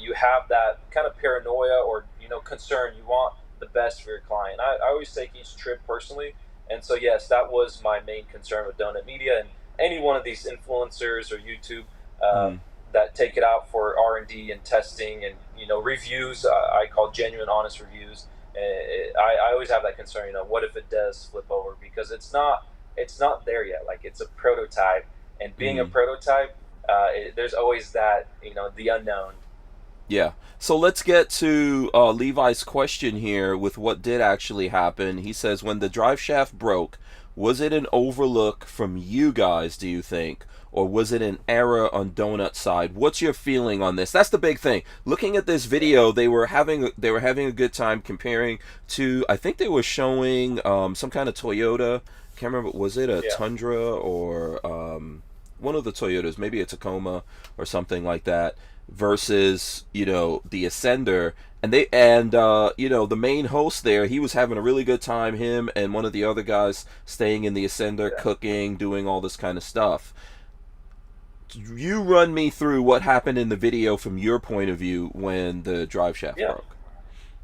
[0.00, 4.10] you have that kind of paranoia or you know concern, you want the best for
[4.10, 4.60] your client.
[4.60, 6.34] I, I always take each trip personally,
[6.70, 10.24] and so yes, that was my main concern with Donut Media and any one of
[10.24, 11.84] these influencers or YouTube.
[12.22, 12.60] Uh, mm.
[12.90, 16.46] That take it out for R and D and testing and you know reviews.
[16.46, 18.24] Uh, I call genuine, honest reviews
[18.58, 20.26] it, I, I always have that concern.
[20.28, 21.76] You know, what if it does flip over?
[21.80, 22.66] Because it's not
[22.96, 23.84] it's not there yet.
[23.86, 25.06] Like it's a prototype,
[25.40, 25.88] and being mm-hmm.
[25.88, 26.56] a prototype,
[26.88, 29.34] uh, it, there's always that you know the unknown.
[30.08, 30.32] Yeah.
[30.58, 35.18] So let's get to uh, Levi's question here with what did actually happen.
[35.18, 36.98] He says, when the drive shaft broke,
[37.36, 40.44] was it an overlook from you guys, do you think?
[40.72, 42.94] Or was it an error on Donut side?
[42.94, 44.10] What's your feeling on this?
[44.12, 44.82] That's the big thing.
[45.04, 49.24] Looking at this video, they were having they were having a good time comparing to
[49.28, 52.02] I think they were showing um, some kind of Toyota
[52.38, 53.34] can't remember was it a Yeah.
[53.36, 55.22] Tundra or um,
[55.58, 57.24] one of the Toyotas, maybe a Tacoma
[57.56, 58.54] or something like that,
[58.88, 64.06] versus you know the Ascender, and they and uh, you know the main host there,
[64.06, 65.36] he was having a really good time.
[65.36, 68.22] Him and one of the other guys staying in the Ascender, Yeah.
[68.22, 70.14] cooking, doing all this kind of stuff.
[71.54, 75.62] You run me through what happened in the video from your point of view when
[75.62, 76.46] the drive shaft Yeah.
[76.46, 76.76] broke.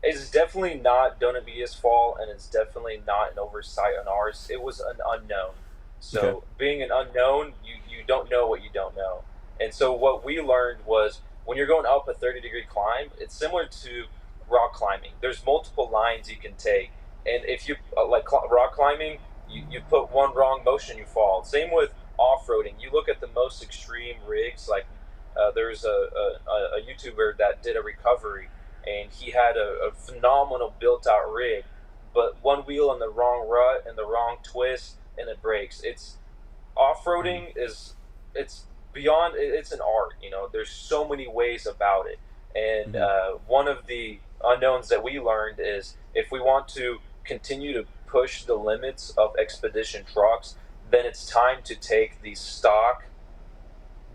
[0.02, 4.48] It's definitely not Donut Media's fault, and it's definitely not an oversight on ours.
[4.50, 5.54] It was an unknown.
[6.00, 6.46] So, Okay.
[6.58, 9.22] being an unknown, you, you don't know what you don't know.
[9.58, 13.34] And so, what we learned was when you're going up a 30 degree climb, it's
[13.34, 14.04] similar to
[14.50, 15.12] rock climbing.
[15.22, 16.90] There's multiple lines you can take.
[17.26, 21.44] And if you, uh, like rock climbing, you, you put one wrong motion, you fall.
[21.44, 22.74] Same with off roading.
[22.80, 24.86] You look at the most extreme rigs, like
[25.36, 25.88] uh, there's a,
[26.48, 28.48] a, a YouTuber that did a recovery
[28.86, 31.64] and he had a, a phenomenal built out rig,
[32.12, 35.80] but one wheel in the wrong rut and the wrong twist and it breaks.
[35.82, 36.16] It's
[36.76, 37.94] off roading is
[38.34, 40.14] it's beyond it's an art.
[40.22, 42.18] You know, there's so many ways about it,
[42.54, 43.00] and Mhm.
[43.00, 47.86] uh, one of the unknowns that we learned is if we want to continue to
[48.06, 50.56] push the limits of expedition trucks,
[50.94, 53.04] then it's time to take the stock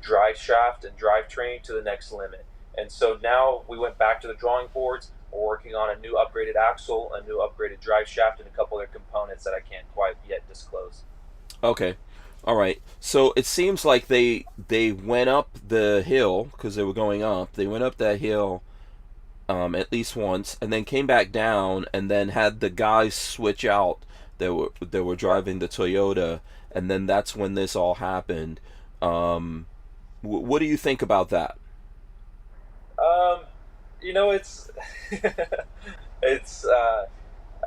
[0.02, 2.46] drive shaft and drivetrain to the next limit.
[2.78, 5.12] And so now we went back to the drawing boards.
[5.32, 8.78] We're working on a new upgraded axle, a new upgraded drive shaft, and a couple
[8.78, 11.04] other components that I can't quite yet disclose.
[11.63, 11.98] Okay.
[12.46, 12.82] All right.
[13.00, 17.54] So it seems like they they went up the hill because they were going up.
[17.54, 18.63] They went up that hill
[19.50, 23.65] um, at least once, and then came back down, and then had the guys switch
[23.65, 24.00] out.
[24.38, 26.39] That were that were driving the Toyota,
[26.72, 28.60] and then that's when this all happened.
[29.02, 29.66] Um,
[30.22, 31.58] wh- what do you think about that?
[32.98, 33.42] Um,
[34.02, 34.70] you know, it's
[36.22, 37.06] it's uh,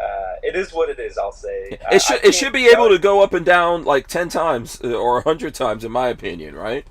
[0.01, 1.17] uh, it is what it is.
[1.19, 4.29] I'll say It should it should be able to go up and down like ten
[4.29, 6.87] times uh, or a hundred times, in my opinion, right?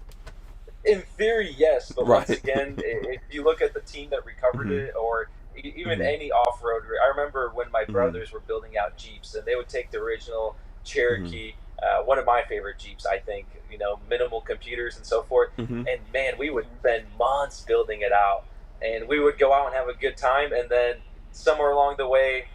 [0.84, 4.88] In theory, yes, but once again, if you look at the team that recovered Mhm.
[4.88, 6.14] it, or even Mhm.
[6.14, 7.92] any off-road, I remember when my Mhm.
[7.92, 11.71] brothers were building out Jeeps, and they would take the original Cherokee, Mm-hmm.
[11.82, 13.48] Uh, one of my favorite Jeeps, I think.
[13.70, 18.02] You know, minimal computers and so forth, hmm and man, we would spend months building
[18.02, 18.44] it out,
[18.82, 20.96] and we would go out and have a good time, and then
[21.32, 22.46] somewhere along the way,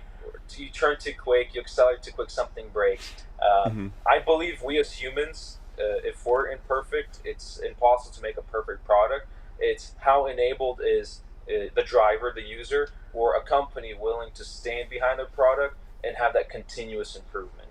[0.57, 3.15] you turn too quick, you accelerate too quick, something breaks.
[3.41, 8.37] Uh, hmm I believe we as humans, uh, if we're imperfect, it's impossible to make
[8.37, 9.27] a perfect product.
[9.59, 14.91] It's how enabled is uh, the driver, the user, or a company willing to stand
[14.91, 17.66] behind their product and have that continuous improvement.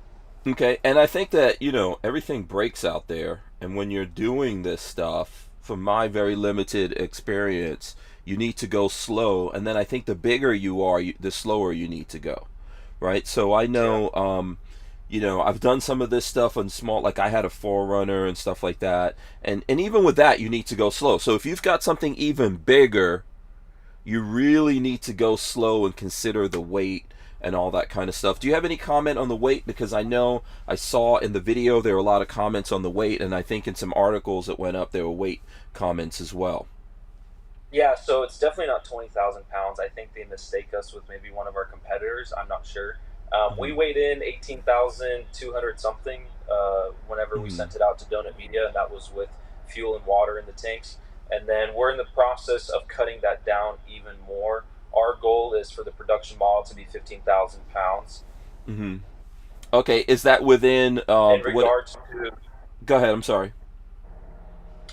[0.48, 4.62] Okay, and I think that, you know, everything breaks out there, and when you're doing
[4.62, 9.84] this stuff, from my very limited experience, you need to go slow, and then I
[9.84, 12.46] think the bigger you are, you, the slower you need to go,
[13.00, 13.26] right?
[13.26, 14.60] So I know, um,
[15.10, 18.28] you know, I've done some of this stuff on small, like I had a 4Runner
[18.28, 21.18] and stuff like that, and and even with that, you need to go slow.
[21.18, 23.24] So if you've got something even bigger,
[24.04, 27.06] you really need to go slow and consider the weight
[27.46, 28.40] and all that kind of stuff.
[28.40, 29.68] Do you have any comment on the weight?
[29.68, 32.82] Because I know I saw in the video there were a lot of comments on
[32.82, 36.20] the weight, and I think in some articles that went up there were weight comments
[36.20, 36.66] as well.
[37.72, 39.80] Yeah, so it's definitely not 20,000 pounds.
[39.80, 42.34] I think they mistake us with maybe one of our competitors.
[42.36, 42.98] I'm not sure.
[43.32, 47.58] Um, We weighed in 18,200 something uh, whenever we Mhm.
[47.58, 49.30] sent it out to Donut Media, and that was with
[49.68, 50.98] fuel and water in the tanks.
[51.30, 54.64] And then we're in the process of cutting that down even more.
[55.06, 58.24] Our goal is for the production model to be 15,000 pounds.
[58.66, 58.98] hmm
[59.74, 61.02] Okay, is that within?
[61.08, 62.32] Um, in what, regards to
[62.86, 63.10] go ahead.
[63.10, 63.52] I'm sorry.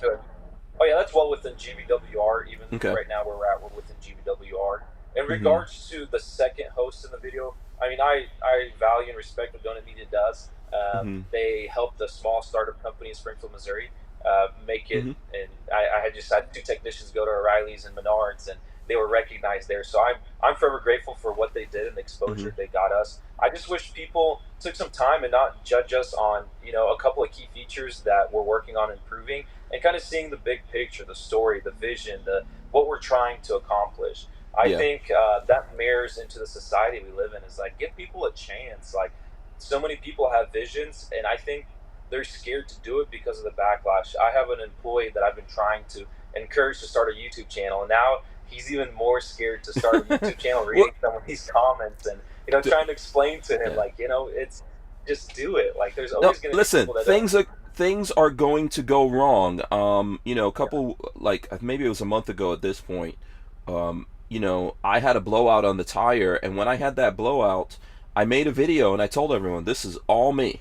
[0.02, 2.48] Oh yeah, that's well within GVWR.
[2.50, 2.88] Even Okay.
[2.88, 4.82] right now where we're at, we're within GVWR.
[5.14, 5.28] In Mhm.
[5.28, 9.52] regards to the second host in the video, I mean, I, I value and respect
[9.54, 10.48] what Donut Media does.
[10.72, 11.30] Um, Mhm.
[11.30, 13.90] They helped a small startup company in Springfield, Missouri,
[14.24, 15.04] uh, make it.
[15.04, 15.14] Mhm.
[15.34, 18.58] And I, I had just had two technicians go to O'Reilly's and Menards, and
[18.92, 19.82] they were recognized there.
[19.84, 22.56] So I'm I'm forever grateful for what they did and the exposure Mhm.
[22.56, 23.20] they got us.
[23.40, 26.98] I just wish people took some time and not judge us on you know a
[26.98, 30.60] couple of key features that we're working on improving and kind of seeing the big
[30.70, 34.26] picture, the story, the vision, the what we're trying to accomplish.
[34.58, 34.76] I Yeah.
[34.78, 37.42] think uh, that mirrors into the society we live in.
[37.44, 38.94] Is like give people a chance.
[38.94, 39.12] Like
[39.58, 41.66] so many people have visions, and I think
[42.10, 44.14] they're scared to do it because of the backlash.
[44.20, 47.80] I have an employee that I've been trying to encourage to start a YouTube channel,
[47.82, 48.18] and now
[48.52, 52.20] he's even more scared to start a YouTube channel reading some of these comments and
[52.46, 53.76] you know trying to explain to him Yeah.
[53.76, 54.62] like you know it's
[55.08, 55.76] just do it.
[55.76, 56.88] Like there's No, always going to be listen.
[57.04, 59.60] Things are things are going to go wrong.
[59.72, 63.16] Um, you know, a couple like maybe it was a month ago at this point.
[63.66, 67.16] Um, you know, I had a blowout on the tire, and when I had that
[67.16, 67.78] blowout,
[68.14, 70.60] I made a video and I told everyone this is all me.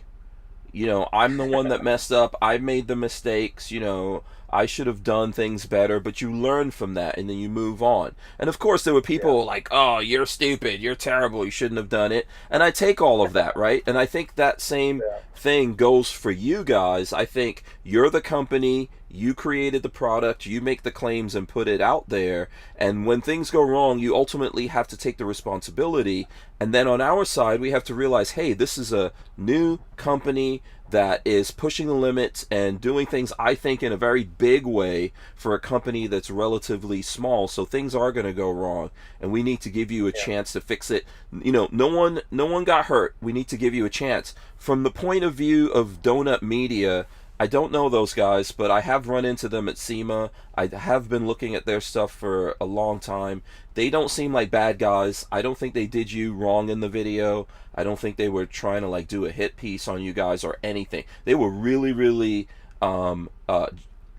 [0.73, 2.35] you know, I'm the one that messed up.
[2.41, 3.71] I made the mistakes.
[3.71, 5.99] You know, I should have done things better.
[5.99, 8.15] But you learn from that, and then you move on.
[8.37, 9.45] And of course, there were people Yeah.
[9.45, 10.79] like, "Oh, you're stupid.
[10.81, 11.45] You're terrible.
[11.45, 13.83] You shouldn't have done it." And I take all of that, right?
[13.85, 15.19] And I think that same Yeah.
[15.35, 17.11] thing goes for you guys.
[17.11, 21.67] I think you're the company, you created the product, you make the claims and put
[21.67, 26.27] it out there, and when things go wrong, you ultimately have to take the responsibility.
[26.59, 30.61] And then on our side, we have to realize, hey, this is a new company
[30.91, 35.11] that is pushing the limits and doing things I think in a very big way
[35.35, 37.47] for a company that's relatively small.
[37.47, 40.23] So things are going to go wrong and we need to give you a Yeah.
[40.25, 41.05] chance to fix it.
[41.41, 43.15] You know, no one no one got hurt.
[43.21, 44.35] We need to give you a chance.
[44.57, 47.07] From the point of view of Donut Media,
[47.41, 50.29] I don't know those guys, but I have run into them at SEMA.
[50.53, 53.41] I have been looking at their stuff for a long time.
[53.73, 55.25] They don't seem like bad guys.
[55.31, 57.47] I don't think they did you wrong in the video.
[57.73, 60.43] I don't think they were trying to like do a hit piece on you guys
[60.43, 61.03] or anything.
[61.25, 62.47] They were really, really
[62.79, 63.69] um, uh,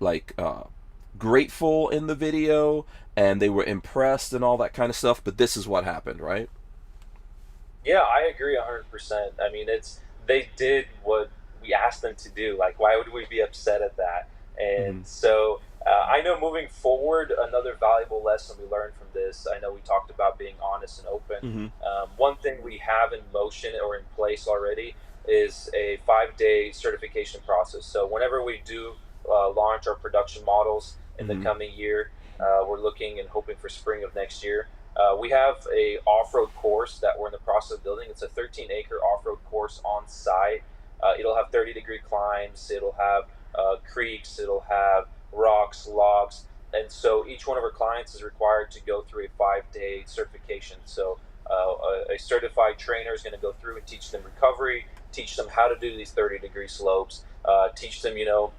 [0.01, 0.63] like uh,
[1.17, 5.23] grateful in the video, and they were impressed and all that kind of stuff.
[5.23, 6.49] But this is what happened, right?
[7.85, 9.29] Yeah, I agree 100%.
[9.41, 11.29] I mean, it's they did what
[11.63, 12.57] we asked them to do.
[12.57, 14.27] Like, why would we be upset at that?
[14.59, 15.07] And Mhm.
[15.07, 19.73] so uh, I know moving forward, another valuable lesson we learned from this, I know
[19.73, 21.37] we talked about being honest and open.
[21.41, 21.85] Mm-hmm.
[21.85, 24.95] Um, one thing we have in motion or in place already
[25.27, 27.85] is a five day certification process.
[27.85, 28.93] So, whenever we do
[29.29, 31.37] uh, launch our production models in Mhm.
[31.39, 34.67] the coming year, uh, we're looking and hoping for spring of next year.
[34.95, 38.09] Uh, we have a off-road course that we're in the process of building.
[38.09, 40.63] It's a 13 acre off-road course on site.
[41.01, 42.71] Uh, it'll have 30 degree climbs.
[42.71, 43.23] It'll have
[43.57, 44.39] uh, creeks.
[44.39, 49.01] It'll have rocks, logs, and so each one of our clients is required to go
[49.01, 50.77] through a five-day certification.
[50.85, 54.87] So uh, a, a certified trainer is going to go through and teach them recovery,
[55.11, 58.53] teach them how to do these 30 degree slopes, uh, teach them, you know,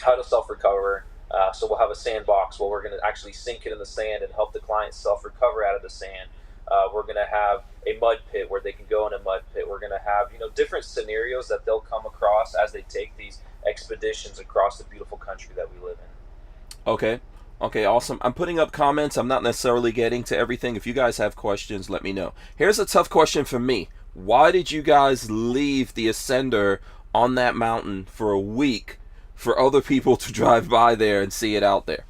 [0.00, 1.04] how to self recover.
[1.30, 3.86] Uh, so we'll have a sandbox where we're going to actually sink it in the
[3.86, 6.28] sand and help the client self recover out of the sand.
[6.70, 9.42] Uh, we're going to have a mud pit where they can go in a mud
[9.54, 9.68] pit.
[9.68, 13.16] We're going to have you know different scenarios that they'll come across as they take
[13.16, 16.90] these expeditions across the beautiful country that we live in.
[16.92, 17.20] Okay.
[17.60, 18.18] Okay, awesome.
[18.22, 19.16] I'm putting up comments.
[19.16, 20.76] I'm not necessarily getting to everything.
[20.76, 22.32] If you guys have questions, let me know.
[22.54, 23.88] Here's a tough question for me.
[24.14, 26.78] Why did you guys leave the Ascender
[27.12, 28.98] on that mountain for a week
[29.34, 32.04] for other people to drive by there and see it out there?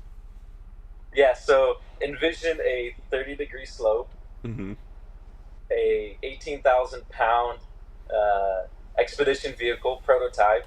[1.14, 1.34] Yeah.
[1.34, 4.10] So envision a 30 degree slope,
[4.44, 4.72] Mm-hmm.
[5.70, 7.58] a 18,000 pound
[8.14, 8.62] uh,
[8.98, 10.66] expedition vehicle prototype,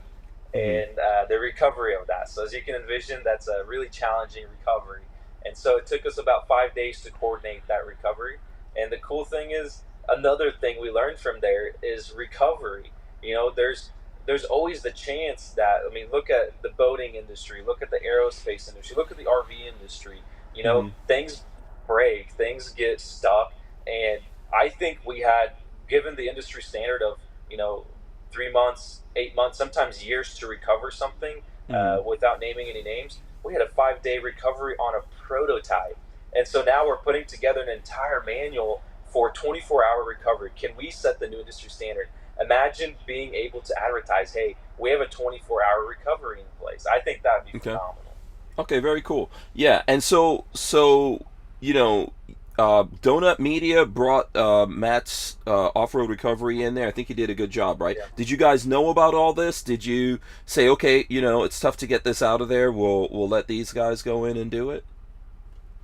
[0.54, 0.90] Mhm.
[0.90, 2.30] and uh, the recovery of that.
[2.30, 5.04] So as you can envision, that's a really challenging recovery.
[5.46, 8.38] And so it took us about five days to coordinate that recovery.
[8.76, 12.92] And the cool thing is, another thing we learned from there is recovery.
[13.24, 13.92] You know, there's
[14.28, 18.00] there's always the chance that I mean, look at the boating industry, look at the
[18.00, 20.22] aerospace industry, look at the RV industry.
[20.54, 20.94] You know, Mhm.
[21.08, 21.46] things
[21.88, 23.54] break, things get stuck,
[23.88, 24.22] and
[24.54, 25.52] I think we had
[25.90, 27.18] given the industry standard of
[27.50, 27.86] you know
[28.32, 33.20] three months, eight months, sometimes years to recover something uh, without naming any names.
[33.44, 35.98] We had a five day recovery on a prototype.
[36.34, 40.52] And so now we're putting together an entire manual for 24 hour recovery.
[40.56, 42.08] Can we set the new industry standard?
[42.40, 46.86] Imagine being able to advertise, hey, we have a 24 hour recovery in place.
[46.90, 47.72] I think that would be Okay.
[47.72, 48.14] phenomenal.
[48.58, 49.30] Okay, very cool.
[49.54, 51.26] Yeah, and so so
[51.60, 52.14] you know,
[52.60, 56.88] uh, Donut Media brought uh, Matt's uh, off-road recovery in there.
[56.88, 57.96] I think he did a good job, right?
[57.98, 58.06] Yeah.
[58.16, 59.64] Did you guys know about all this?
[59.64, 62.72] Did you say, okay, you know, it's tough to get this out of there.
[62.72, 64.84] We'll we'll let these guys go in and do it.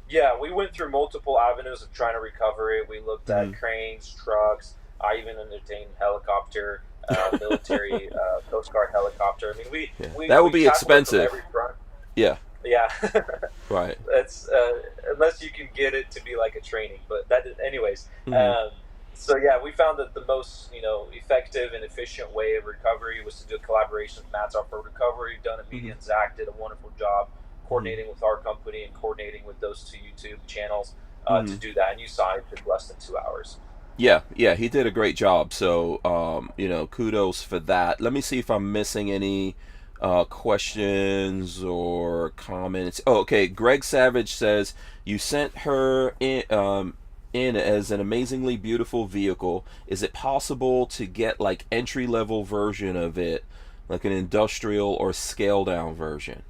[0.10, 2.88] Yeah, we went through multiple avenues of trying to recover it.
[2.88, 3.60] We looked at Mhm.
[3.60, 4.76] cranes, trucks.
[5.02, 9.54] I even entertained helicopter, uh, military, uh, Coast Guard helicopter.
[9.54, 10.08] I mean, we, Yeah.
[10.18, 11.26] we That would be tackled it from expensive.
[11.26, 11.76] every front.
[12.16, 12.38] Yeah.
[12.64, 12.90] Yeah.
[13.70, 13.98] Right.
[14.10, 14.82] that's uh,
[15.14, 17.00] unless you can get it to be like a training.
[17.10, 18.08] But that, anyways.
[18.26, 18.34] Mhm.
[18.68, 18.72] Um,
[19.14, 23.24] so yeah, we found that the most you know effective and efficient way of recovery
[23.26, 25.38] was to do a collaboration with Matt's Off Road Recovery.
[25.44, 27.28] Donut Media and Zach did a wonderful job
[27.68, 30.94] coordinating with our company and coordinating with those two YouTube channels
[31.26, 31.60] uh, to Mhm.
[31.60, 31.92] do that.
[31.92, 33.58] And you saw it took less than two hours.
[33.98, 35.52] Yeah, yeah, he did a great job.
[35.52, 38.00] So, um, you know, kudos for that.
[38.00, 39.56] Let me see if I'm missing any
[40.02, 43.02] uh, questions or comments.
[43.08, 43.48] Oh, okay.
[43.48, 44.74] Greg Savage says
[45.04, 46.96] you sent her in, um,
[47.34, 49.66] in as an amazingly beautiful vehicle.
[49.88, 53.44] Is it possible to get like entry level version of it,
[53.90, 56.44] like an industrial or scale down version?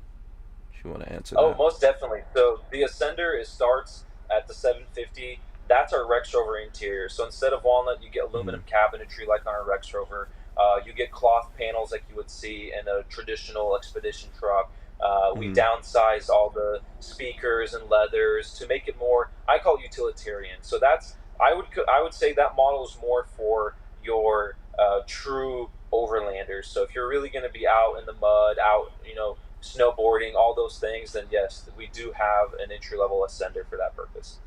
[0.74, 1.42] If you want to answer that.
[1.42, 1.58] Oh, that.
[1.58, 2.22] most definitely.
[2.34, 4.04] So the Ascender is starts
[4.36, 5.40] at the 750.
[5.68, 7.10] That's our Rex Rover interior.
[7.10, 10.30] So instead of walnut, you get aluminum cabinetry like on our Rex Rover.
[10.60, 14.72] Uh, you get cloth panels like you would see in a traditional expedition truck.
[15.00, 15.56] Uh, we Mhm.
[15.56, 19.30] downsized all the speakers and leathers to make it more.
[19.48, 20.64] I call it utilitarian.
[20.64, 25.70] So that's I would I would say that model is more for your uh, true
[25.94, 26.66] overlanders.
[26.66, 30.36] So if you're really going to be out in the mud, out you know snowboarding,
[30.36, 34.40] all those things, then yes, we do have an entry level ascender for that purpose.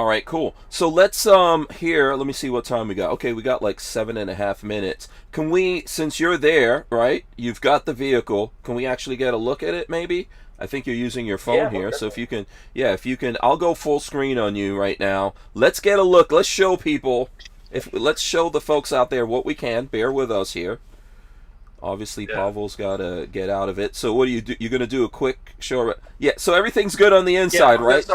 [0.00, 0.54] All right, cool.
[0.70, 2.14] So let's um here.
[2.14, 3.10] Let me see what time we got.
[3.10, 5.08] Okay, we got like seven and a half minutes.
[5.30, 7.26] Can we, since you're there, right?
[7.36, 8.54] You've got the vehicle.
[8.62, 9.90] Can we actually get a look at it?
[9.90, 10.30] Maybe.
[10.58, 11.92] I think you're using your phone Yeah, here.
[11.92, 14.98] So if you can, yeah, if you can, I'll go full screen on you right
[14.98, 15.34] now.
[15.52, 16.32] Let's get a look.
[16.32, 17.28] Let's show people.
[17.70, 19.84] If let's show the folks out there what we can.
[19.84, 20.78] Bear with us here.
[21.82, 22.36] Obviously, Yeah.
[22.36, 23.94] Pavel's got to get out of it.
[23.94, 24.56] So what do you do?
[24.58, 25.92] You're gonna do a quick show.
[26.18, 26.32] Yeah.
[26.38, 28.06] So everything's good on the inside, yeah, right?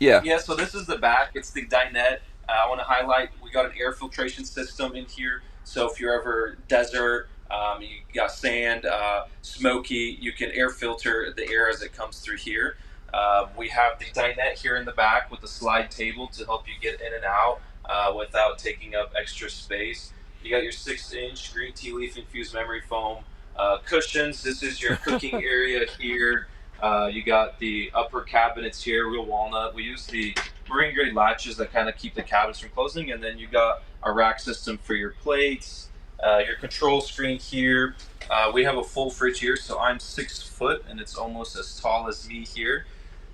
[0.00, 0.26] Let's start with the back.
[0.26, 0.32] Yeah.
[0.34, 1.32] Yeah, so this is the back.
[1.34, 2.20] It's the dinette.
[2.48, 5.42] Uh, I want to highlight we got an air filtration system in here.
[5.64, 11.32] So if you're ever desert, um, you got sand, uh, smoky, you can air filter
[11.36, 12.76] the air as it comes through here.
[13.12, 16.66] Uh, we have the dinette here in the back with the slide table to help
[16.68, 20.12] you get in and out uh, without taking up extra space.
[20.42, 23.24] You got your six-inch green tea leaf infused memory foam
[23.56, 24.42] uh, cushions.
[24.42, 26.48] This is your cooking area here.
[26.82, 29.74] Uh, you got the upper cabinets here, real walnut.
[29.74, 30.34] We use the
[30.68, 33.82] marine grade latches that kind of keep the cabinets from closing, and then you got
[34.02, 35.88] a rack system for your plates,
[36.24, 37.96] uh, your control screen here.
[38.30, 41.78] Uh, we have a full fridge here, so I'm six foot, and it's almost as
[41.80, 42.86] tall as me here.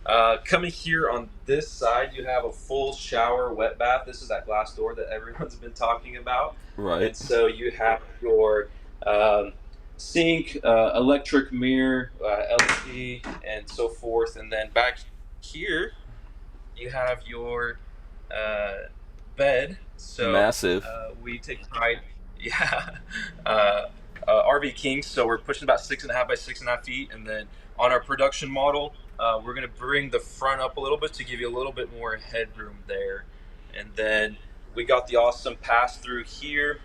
[0.07, 4.05] Uh, coming here on this side, you have a full shower wet bath.
[4.07, 6.57] This is that glass door that everyone's been talking about.
[6.77, 7.03] Right.
[7.03, 8.69] And so you have your
[9.05, 9.53] um,
[9.97, 14.37] sink, uh, electric mirror, uh, LED, and so forth.
[14.37, 14.99] And then back
[15.41, 15.93] here,
[16.77, 17.79] you have your
[18.35, 18.89] uh,
[19.37, 19.79] bed.
[19.97, 20.85] So Massive.
[20.85, 22.01] uh, we take pride,
[22.41, 22.91] yeah,
[23.47, 23.87] uh,
[24.27, 25.03] uh, RV King.
[25.03, 27.27] So we're pushing about six and a half by six and a half feet, and
[27.27, 27.47] then
[27.79, 31.25] on our production model, uh, we're gonna bring the front up a little bit to
[31.25, 33.25] give you a little bit more headroom there,
[33.75, 34.37] and then
[34.75, 36.81] we got the awesome pass through here,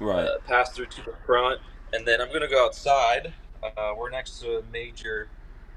[0.00, 0.26] right.
[0.26, 1.60] uh, pass through to the front,
[1.92, 3.32] and then I'm gonna go outside.
[3.62, 5.28] Uh, we're next to a major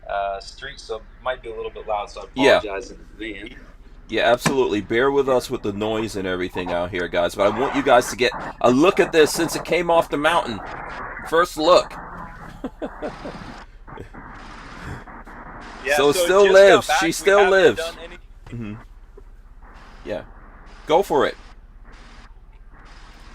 [0.09, 2.09] uh, street, so it might be a little bit loud.
[2.09, 2.57] So I Yeah.
[2.57, 3.53] apologize in advance.
[4.09, 4.81] Yeah, absolutely.
[4.81, 7.35] Bear with us with the noise and everything out here, guys.
[7.35, 10.09] But I want you guys to get a look at this since it came off
[10.09, 10.59] the mountain.
[11.29, 11.93] First look.
[15.85, 16.87] Yeah, So it it still lives.
[16.87, 16.99] back.
[16.99, 17.77] She still lives.
[17.77, 18.17] done any-
[18.49, 18.73] hmm
[20.05, 20.23] Yeah.
[20.87, 21.37] Go for it.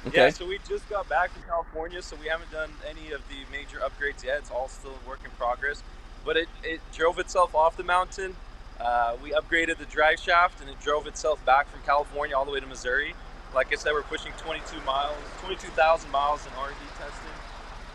[0.07, 0.25] Okay.
[0.25, 3.37] Yeah, so we just got back from California, so we haven't done any of the
[3.51, 4.39] major upgrades yet.
[4.39, 5.83] It's all still a work in progress.
[6.27, 8.37] But it, it drove itself off the mountain.
[8.79, 12.51] Uh, we upgraded the drive shaft, and it drove itself back from California all the
[12.51, 13.15] way to Missouri.
[13.55, 17.37] Like I said, we're pushing 22 miles, 22,000 miles in RV testing.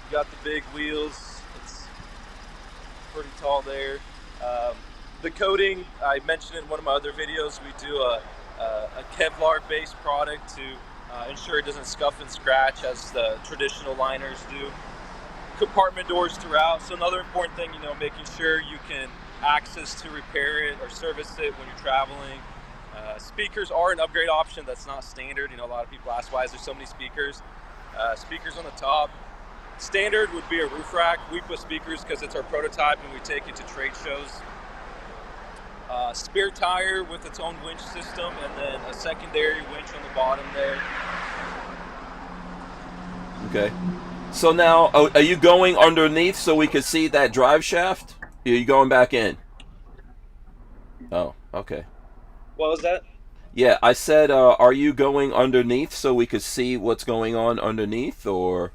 [0.09, 1.41] We got the big wheels.
[1.61, 1.85] It's
[3.13, 3.99] pretty tall there.
[4.43, 4.75] Um,
[5.21, 8.21] the coating, I mentioned in one of my other videos, we do a,
[8.59, 10.61] a, a Kevlar-based product to
[11.11, 14.71] uh, ensure it doesn't scuff and scratch as the traditional liners do.
[15.57, 16.81] Compartment doors throughout.
[16.81, 19.09] So another important thing, you know, making sure you can
[19.43, 22.39] access to repair it or service it when you're traveling.
[22.95, 25.51] Uh, speakers are an upgrade option that's not standard.
[25.51, 27.41] You know, a lot of people ask why is there so many speakers.
[27.97, 29.09] Uh, speakers on the top.
[29.77, 31.19] Standard would be a roof rack.
[31.31, 34.41] We put speakers because it's our prototype and we take it to trade shows.
[35.89, 40.15] Uh, spare tire with its own winch system, and then a secondary winch on the
[40.15, 40.79] bottom there.
[43.49, 43.71] Okay.
[44.31, 48.15] So now, oh, are you going underneath so we could see that drive shaft?
[48.45, 49.37] Are you going back in?
[51.11, 51.85] Oh, okay.
[52.55, 53.03] What was that?
[53.55, 57.59] Yeah, I said, uh, are you going underneath so we could see what's going on
[57.59, 58.73] underneath, or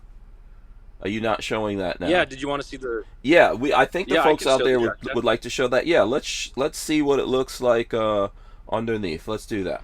[1.05, 2.09] are you not showing that now?
[2.09, 2.24] Yeah.
[2.24, 3.05] Did you want to see the?
[3.20, 3.74] Yeah, we.
[3.74, 5.86] I think the Yeah, folks out there would, drive would like to show that.
[5.86, 8.28] Yeah, let's let's see what it looks like uh,
[8.72, 9.28] underneath.
[9.28, 9.82] Let's do that.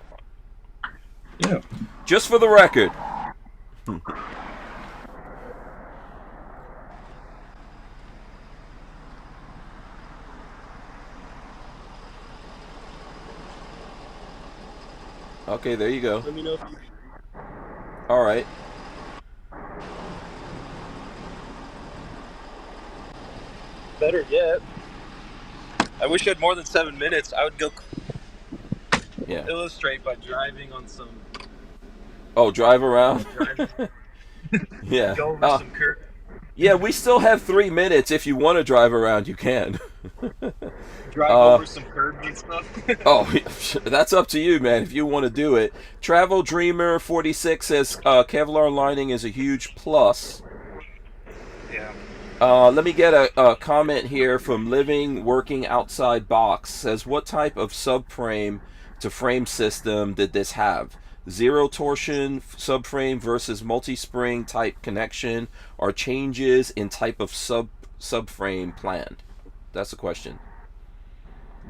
[1.40, 1.60] Yeah.
[2.06, 2.90] Just for the record.
[15.48, 16.22] okay, there you go.
[16.24, 16.78] Let me know if you.
[18.08, 18.46] All right.
[24.01, 24.61] Better yet.
[26.01, 27.32] I wish I had more than seven minutes.
[27.32, 27.70] I would go
[29.26, 29.46] Yeah.
[29.46, 31.11] illustrate by driving on some.
[32.36, 33.26] Oh, drive around.
[33.36, 33.68] Driving,
[34.84, 35.14] yeah.
[35.14, 36.01] go over Oh, some curves.
[36.57, 38.11] Yeah, we still have three minutes.
[38.11, 39.78] If you want to drive around, you can.
[41.11, 42.66] Drive Uh, over some curbs and stuff.
[43.07, 43.24] Oh,
[43.84, 44.82] that's up to you, man.
[44.82, 45.72] If you want to do it.
[46.01, 50.42] Travel Dreamer 46 says uh, Kevlar lining is a huge plus.
[52.41, 56.70] Uh, let me get a, a comment here from Living Working Outside Box.
[56.70, 58.61] Says, what type of subframe
[59.01, 60.97] to frame system did this have?
[61.28, 67.68] Zero torsion subframe versus multi-spring type connection, or changes in type of sub
[68.01, 69.22] subframe planned?
[69.74, 70.38] That's the question.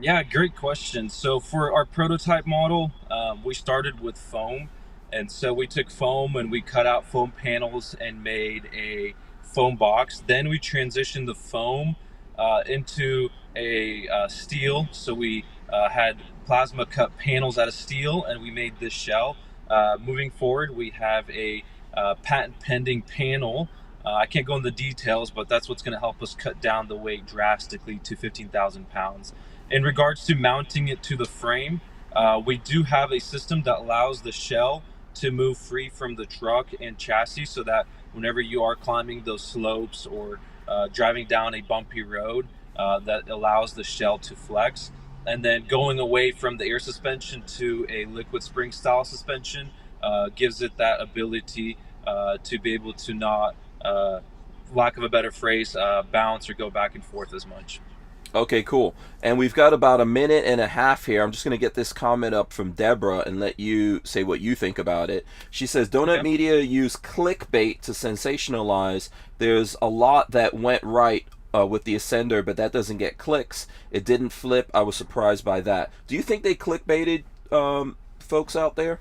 [0.00, 1.08] Yeah, great question.
[1.08, 4.68] So for our prototype model, um, we started with foam,
[5.12, 9.14] and so we took foam and we cut out foam panels and made a
[9.52, 10.22] foam box.
[10.26, 11.96] Then we transitioned the foam
[12.38, 14.88] uh, into a uh, steel.
[14.92, 19.36] So we uh, had plasma cut panels out of steel, and we made this shell.
[19.68, 23.68] Uh, moving forward, we have a uh, patent pending panel.
[24.04, 26.88] I can't go into the details, but that's what's going to help us cut down
[26.88, 29.34] the weight drastically to 15,000 pounds.
[29.70, 31.80] In regards to mounting it to the frame,
[32.12, 34.82] uh, we do have a system that allows the shell
[35.14, 39.42] to move free from the truck and chassis so that whenever you are climbing those
[39.42, 42.46] slopes or uh, driving down a bumpy road,
[42.76, 44.90] uh, that allows the shell to flex.
[45.26, 49.70] And then going away from the air suspension to a liquid spring style suspension
[50.02, 53.54] uh, gives it that ability uh, to be able to not,
[53.84, 54.20] uh,
[54.74, 57.80] lack of a better phrase, uh, bounce or go back and forth as much.
[58.32, 58.94] Okay, cool.
[59.22, 61.22] And we've got about a minute and a half here.
[61.22, 64.40] I'm just going to get this comment up from Deborah and let you say what
[64.40, 65.26] you think about it.
[65.50, 66.22] She says Donut Okay.
[66.22, 69.08] Media used clickbait to sensationalize.
[69.38, 73.66] There's a lot that went right uh, with the Ascender, but that doesn't get clicks.
[73.90, 74.70] It didn't flip.
[74.72, 75.90] I was surprised by that.
[76.06, 79.00] Do you think they clickbaited um, folks out there?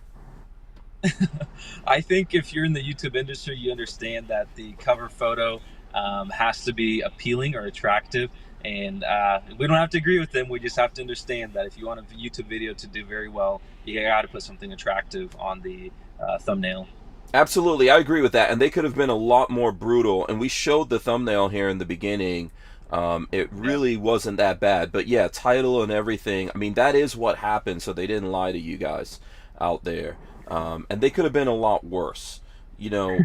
[1.88, 5.62] I think if you're in the YouTube industry, you understand that the cover photo
[5.94, 8.32] um, has to be appealing or attractive.
[8.66, 10.50] And uh, we don't have to agree with them.
[10.50, 13.30] We just have to understand that if you want a YouTube video to do very
[13.30, 16.88] well, you got to put something attractive on the uh, thumbnail.
[17.34, 18.50] Absolutely, I agree with that.
[18.50, 20.28] And they could have been a lot more brutal.
[20.28, 22.52] And we showed the thumbnail here in the beginning.
[22.92, 24.92] Um, it really wasn't that bad.
[24.92, 26.50] But yeah, title and everything.
[26.54, 27.82] I mean, that is what happened.
[27.82, 29.20] So they didn't lie to you guys
[29.62, 30.18] out there.
[30.48, 32.42] Um, and they could have been a lot worse.
[32.80, 33.20] You know,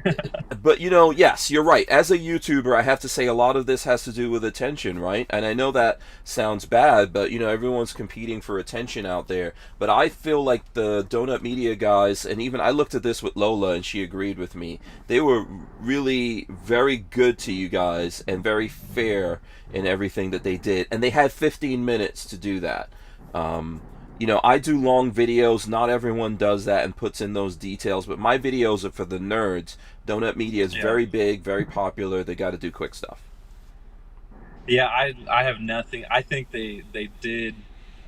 [0.62, 1.88] but you know, yes, you're right.
[1.88, 4.44] As a YouTuber, I have to say a lot of this has to do with
[4.44, 5.26] attention, right?
[5.30, 9.55] And I know that sounds bad, but you know, everyone's competing for attention out there.
[9.78, 13.36] But I feel like the Donut Media guys, and even I looked at this with
[13.36, 14.80] Lola, and she agreed with me.
[15.07, 15.46] They were
[15.78, 19.40] really very good to you guys and very fair
[19.72, 22.90] in everything that they did, and they had 15 minutes to do that.
[23.32, 23.80] Um,
[24.18, 25.68] you know, I do long videos.
[25.68, 29.18] Not everyone does that and puts in those details, but my videos are for the
[29.18, 29.76] nerds.
[30.06, 30.82] Donut Media is Yeah.
[30.82, 32.22] very big, very popular.
[32.24, 33.20] They got to do quick stuff.
[34.66, 36.04] Yeah, I I have nothing.
[36.10, 37.54] I think they they did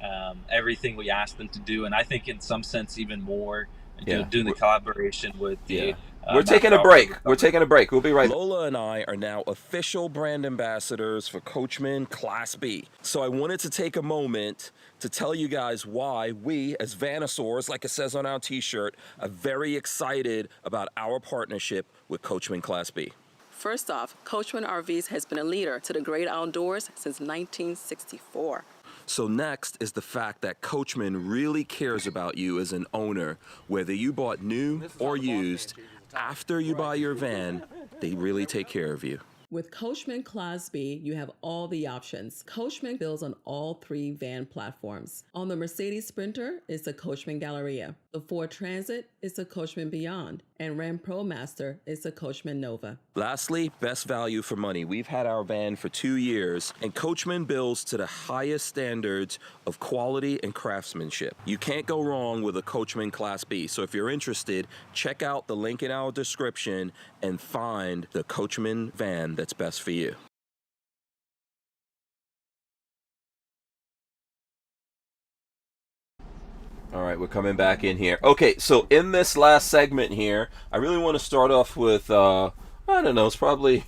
[0.02, 3.68] um, everything we asked them to do, and I think in some sense even more.
[3.98, 4.26] You know, Yeah.
[4.28, 5.74] doing the collaboration with the.
[5.74, 5.92] Yeah.
[6.26, 7.08] uh, We're taking a break.
[7.10, 7.90] with We're taking a break.
[7.92, 8.28] We'll be right.
[8.28, 12.88] Lola and I are now official brand ambassadors for Coachmen Class B.
[13.00, 14.70] So I wanted to take a moment
[15.00, 19.28] to tell you guys why we, as Vanasaurs, like it says on our T-shirt, are
[19.28, 23.12] very excited about our partnership with Coachmen Class B.
[23.50, 28.64] First off, Coachmen RVs has been a leader to the great outdoors since 1964.
[29.06, 33.38] So next is the fact that Coachmen really cares about you as an owner,
[33.68, 35.74] whether you bought new or used.
[36.14, 37.62] After you buy your van,
[38.00, 39.20] they really take care of you.
[39.48, 42.42] With Coachmen Class B, you have all the options.
[42.42, 45.22] Coachmen builds on all three van platforms.
[45.36, 47.94] On the Mercedes Sprinter it's the Coachmen Galleria.
[48.10, 50.42] The Ford Transit is the Coachmen Beyond.
[50.58, 52.98] And Ram ProMaster is the Coachmen Nova.
[53.14, 54.86] Lastly, best value for money.
[54.86, 59.78] We've had our van for two years, and Coachmen builds to the highest standards of
[59.78, 61.36] quality and craftsmanship.
[61.44, 63.66] You can't go wrong with a Coachmen Class B.
[63.66, 66.92] So if you're interested, check out the link in our description
[67.22, 70.14] and find the Coachmen van that's best for you.
[76.96, 78.18] All right, we're coming back in here.
[78.24, 82.52] Okay, so in this last segment here, I really want to start off with uh
[82.88, 83.84] I don't know, it's probably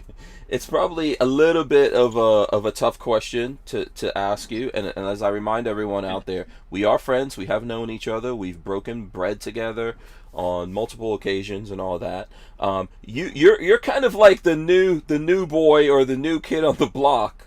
[0.48, 4.70] it's probably a little bit of a of a tough question to to ask you
[4.74, 8.06] and, and as I remind everyone out there, we are friends, we have known each
[8.06, 9.96] other, we've broken bread together
[10.34, 12.28] on multiple occasions and all that.
[12.58, 16.38] Um you you're you're kind of like the new the new boy or the new
[16.38, 17.46] kid on the block.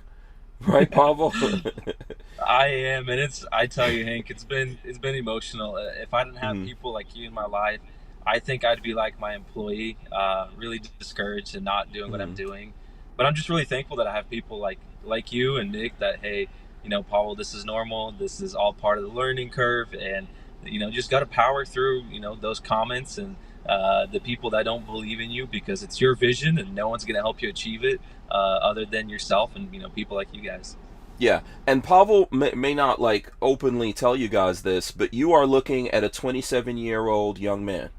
[0.67, 1.35] Right, Pavel?
[2.45, 3.45] I am, and it's.
[3.51, 5.75] I tell you, Hank, it's been it's been emotional.
[5.75, 6.65] Uh, If I didn't have Mhm.
[6.65, 7.79] people like you in my life,
[8.25, 12.33] I think I'd be like my employee, uh, really discouraged and not doing what I'm
[12.33, 12.35] Mhm.
[12.35, 12.73] doing.
[13.17, 16.19] But I'm just really thankful that I have people like like you and Nick that
[16.21, 16.47] hey,
[16.83, 18.11] you know, Paul, this is normal.
[18.11, 20.27] This is all part of the learning curve, and
[20.65, 23.35] you know, just got to power through you know those comments and
[23.67, 27.05] uh, the people that don't believe in you because it's your vision and no one's
[27.05, 30.33] going to help you achieve it uh, other than yourself and you know people like
[30.33, 30.75] you guys.
[31.17, 35.45] Yeah, and Pavel may, may not like openly tell you guys this, but you are
[35.45, 37.89] looking at a 27 year old young man.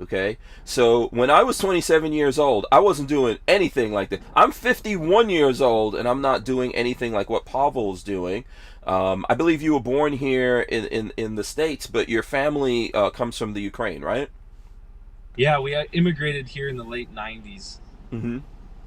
[0.00, 4.22] Okay, so when I was 27 years old, I wasn't doing anything like that.
[4.34, 8.44] I'm 51 years old, and I'm not doing anything like what Pavel's doing.
[8.86, 12.94] Um, I believe you were born here in, in, in the States, but your family
[12.94, 14.30] uh, comes from the Ukraine, right?
[15.36, 17.78] Yeah, we uh, immigrated here in the late '90s.
[18.12, 18.38] Mm-hmm.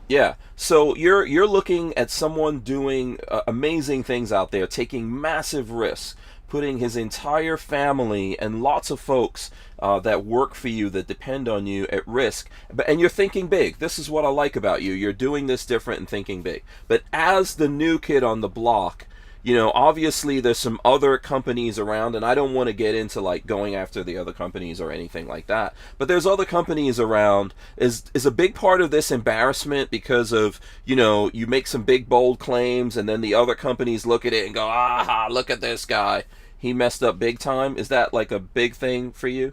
[0.09, 0.35] Yeah.
[0.55, 6.15] So you're you're looking at someone doing uh, amazing things out there, taking massive risks,
[6.47, 11.49] putting his entire family and lots of folks uh, that work for you that depend
[11.49, 12.49] on you at risk.
[12.71, 13.79] But and you're thinking big.
[13.79, 14.93] This is what I like about you.
[14.93, 16.63] You're doing this different and thinking big.
[16.87, 19.07] But as the new kid on the block,
[19.43, 23.19] you know, obviously there's some other companies around, and I don't want to get into
[23.19, 25.75] like going after the other companies or anything like that.
[25.97, 27.53] But there's other companies around.
[27.75, 31.83] Is is a big part of this embarrassment because of you know you make some
[31.83, 35.49] big bold claims, and then the other companies look at it and go, aha, look
[35.49, 36.23] at this guy,
[36.57, 37.77] he messed up big time.
[37.77, 39.51] Is that like a big thing for you?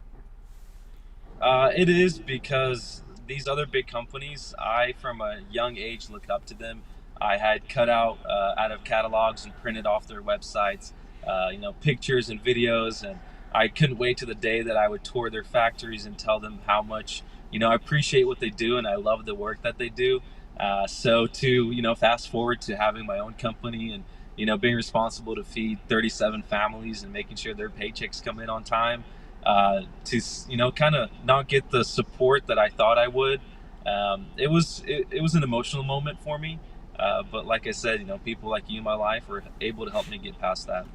[1.41, 6.47] Uh, it is because these other big companies, I from a young age looked up
[6.47, 6.83] to them.
[7.21, 10.93] I had cut out uh, out of catalogs and printed off their websites,
[11.27, 13.19] uh, you know, pictures and videos, and
[13.55, 16.61] I couldn't wait to the day that I would tour their factories and tell them
[16.67, 19.79] how much you know I appreciate what they do and I love the work that
[19.79, 20.21] they do.
[20.59, 24.05] Uh, so to you know, fast forward to having my own company and
[24.37, 28.49] you know being responsible to feed 37 families and making sure their paychecks come in
[28.49, 29.05] on time
[29.45, 33.41] uh, to you know kind of not get the support that I thought I would.
[33.87, 36.59] Um, it was it, it was an emotional moment for me,
[37.01, 39.87] uh, but like I said, you know, people like you in my life were able
[39.87, 40.87] to help me get past that.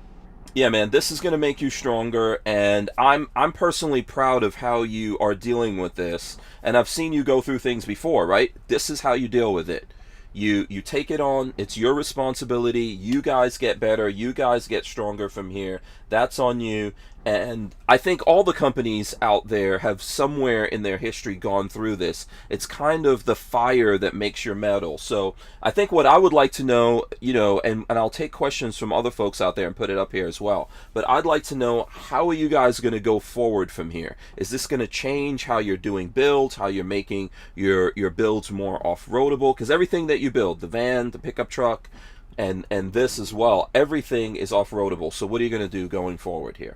[0.54, 4.56] Yeah, man, this is going to make you stronger and I'm I'm personally proud of
[4.56, 6.38] how you are dealing with this.
[6.64, 8.56] And I've seen you go through things before, right?
[8.68, 9.94] This is how you deal with it.
[10.32, 12.84] You you take it on, it's your responsibility.
[12.84, 15.82] You guys get better, you guys get stronger from here.
[16.10, 16.94] That's on you.
[17.26, 21.96] And I think all the companies out there have somewhere in their history gone through
[21.96, 22.28] this.
[22.50, 25.00] It's kind of the fire that makes your metal.
[25.00, 28.32] So I think what I would like to know, you know, and, and I'll take
[28.32, 30.70] questions from other folks out there and put it up here as well.
[30.94, 34.18] But I'd like to know how are you guys going to go forward from here?
[34.38, 38.52] Is this going to change how you're doing builds, how you're making your your builds
[38.52, 39.56] more off-roadable?
[39.56, 41.90] Because everything that you build, the van, the pickup truck,
[42.38, 45.12] and and this as well, everything is off-roadable.
[45.12, 46.76] So what are you going to do going forward here?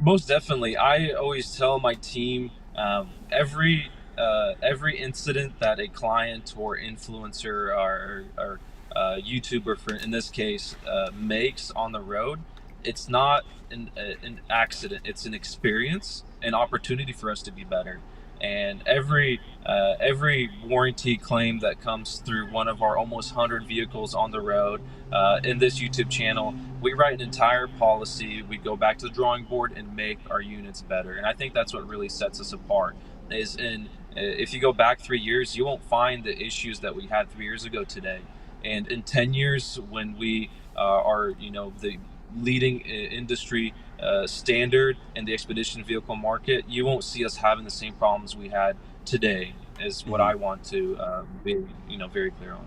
[0.00, 6.54] Most definitely, I always tell my team um, every uh, every incident that a client
[6.56, 8.60] or influencer or, or
[8.94, 12.40] uh, YouTuber, for in this case, uh, makes on the road,
[12.84, 15.02] it's not an, an accident.
[15.04, 18.00] It's an experience, an opportunity for us to be better.
[18.40, 24.14] And every uh, every warranty claim that comes through one of our almost hundred vehicles
[24.14, 24.80] on the road
[25.12, 28.42] uh, in this YouTube channel, we write an entire policy.
[28.42, 31.12] We go back to the drawing board and make our units better.
[31.12, 32.96] And I think that's what really sets us apart.
[33.30, 37.06] Is in if you go back three years, you won't find the issues that we
[37.06, 38.20] had three years ago today.
[38.64, 41.98] And in ten years, when we uh, are you know the
[42.36, 47.64] leading uh, industry uh, standard in the expedition vehicle market, you won't see us having
[47.64, 49.54] the same problems we had today.
[49.80, 50.24] Is what Mhm.
[50.24, 51.56] I want to uh, be
[51.88, 52.66] you know very clear on.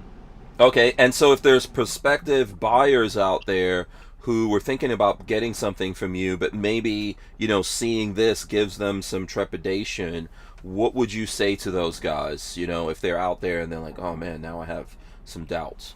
[0.60, 3.88] Okay, and so if there's prospective buyers out there
[4.20, 8.78] who were thinking about getting something from you, but maybe, you know, seeing this gives
[8.78, 10.30] them some trepidation,
[10.62, 13.80] what would you say to those guys, you know, if they're out there and they're
[13.80, 14.96] like, oh man, now I have
[15.26, 15.96] some doubts?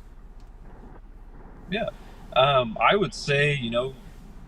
[1.69, 1.89] Yeah.
[2.35, 3.93] Um, I would say, you know,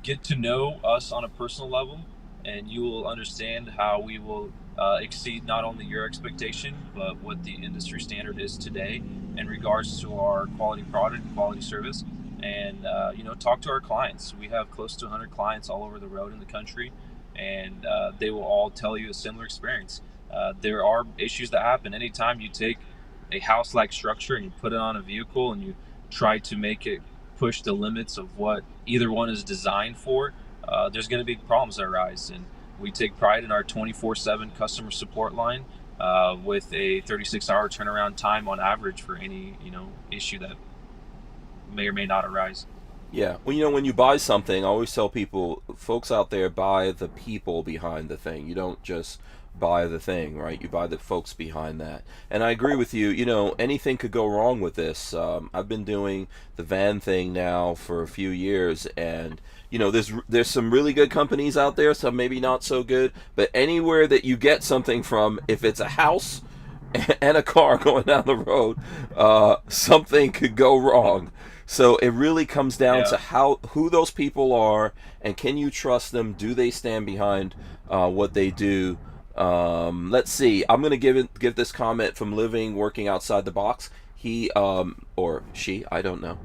[0.03, 2.01] get to know us on a personal level,
[2.43, 7.45] and you will understand how we will uh, exceed not only your expectation, but what
[7.45, 9.01] the industry standard is today
[9.38, 12.03] in regards to our quality product and quality service.
[12.43, 14.35] And, uh, you know, talk to our clients.
[14.35, 16.91] We have close to 100 clients all over the road in the country,
[17.38, 20.01] and uh, they will all tell you a similar experience.
[20.29, 22.79] Uh, there are issues that happen anytime you take
[23.31, 25.75] a house like structure and you put it on a vehicle and you
[26.09, 27.01] try to make it
[27.38, 30.33] push the limits of what either one is designed for,
[30.67, 32.29] uh, there's going to be problems that arise.
[32.29, 32.45] And
[32.79, 35.65] we take pride in our 24 7 customer support line
[35.99, 40.55] uh, with a 36 hour turnaround time on average for any you know issue that
[41.73, 42.65] may or may not arise.
[43.11, 43.38] Yeah.
[43.45, 46.91] Well, you know, when you buy something, I always tell people, folks out there, buy
[46.91, 48.47] the people behind the thing.
[48.47, 49.21] You don't just
[49.60, 50.62] buy the thing, right?
[50.62, 52.03] You buy the folks behind that.
[52.30, 53.10] And I agree with you.
[53.10, 55.14] You know, anything could go wrong with this.
[55.14, 59.91] Um, I've been doing the van thing now for a few years, and you know,
[59.91, 63.12] there's there's some really good companies out there, some maybe not so good.
[63.36, 66.41] But anywhere that you get something from, if it's a house
[67.22, 68.78] and a car going down the road,
[69.16, 71.32] uh, something could go wrong.
[71.70, 73.03] So it really comes down Yeah.
[73.05, 76.32] to how who those people are and can you trust them?
[76.32, 77.55] Do they stand behind
[77.89, 78.97] uh, what they do?
[79.38, 80.63] Um, let's see.
[80.67, 83.89] I'm gonna give it give this comment from living working outside the box.
[84.15, 86.39] He um, or she, I don't know,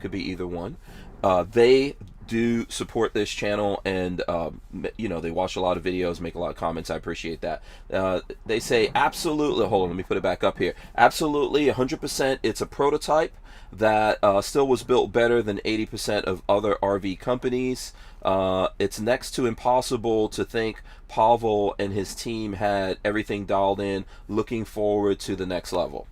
[0.00, 0.76] could be either one.
[1.22, 1.96] Uh, they
[2.26, 4.60] do support this channel and um,
[4.96, 7.40] you know they watch a lot of videos make a lot of comments i appreciate
[7.40, 7.62] that
[7.92, 12.38] uh, they say absolutely hold on let me put it back up here absolutely 100%
[12.42, 13.34] it's a prototype
[13.72, 19.32] that uh, still was built better than 80% of other rv companies uh, it's next
[19.32, 25.36] to impossible to think pavel and his team had everything dialed in looking forward to
[25.36, 26.06] the next level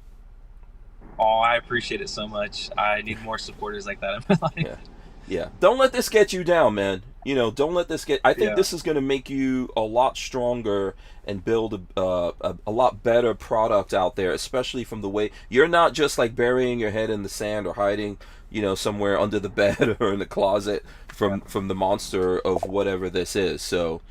[1.16, 2.70] Oh, I appreciate it so much.
[2.76, 4.52] I need more supporters like that in my life.
[4.56, 4.93] Yeah.
[5.26, 5.48] Yeah.
[5.60, 7.02] Don't let this get you down, man.
[7.24, 8.20] You know, don't let this get.
[8.24, 8.54] I think Yeah.
[8.54, 10.94] this is going to make you a lot stronger
[11.26, 15.30] and build a, uh, a a lot better product out there, especially from the way
[15.48, 18.18] you're not just like burying your head in the sand or hiding,
[18.50, 22.64] you know, somewhere under the bed or in the closet from from the monster of
[22.64, 23.62] whatever this is.
[23.62, 24.02] So,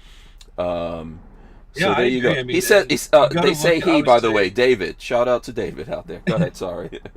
[0.58, 1.20] um,
[1.74, 2.30] so Yeah, I there you go.
[2.30, 2.40] agree.
[2.40, 5.00] I mean, he said, uh, they say he, by the way, David.
[5.00, 6.22] Shout out to David out there.
[6.26, 6.56] Go ahead.
[6.66, 6.90] Sorry.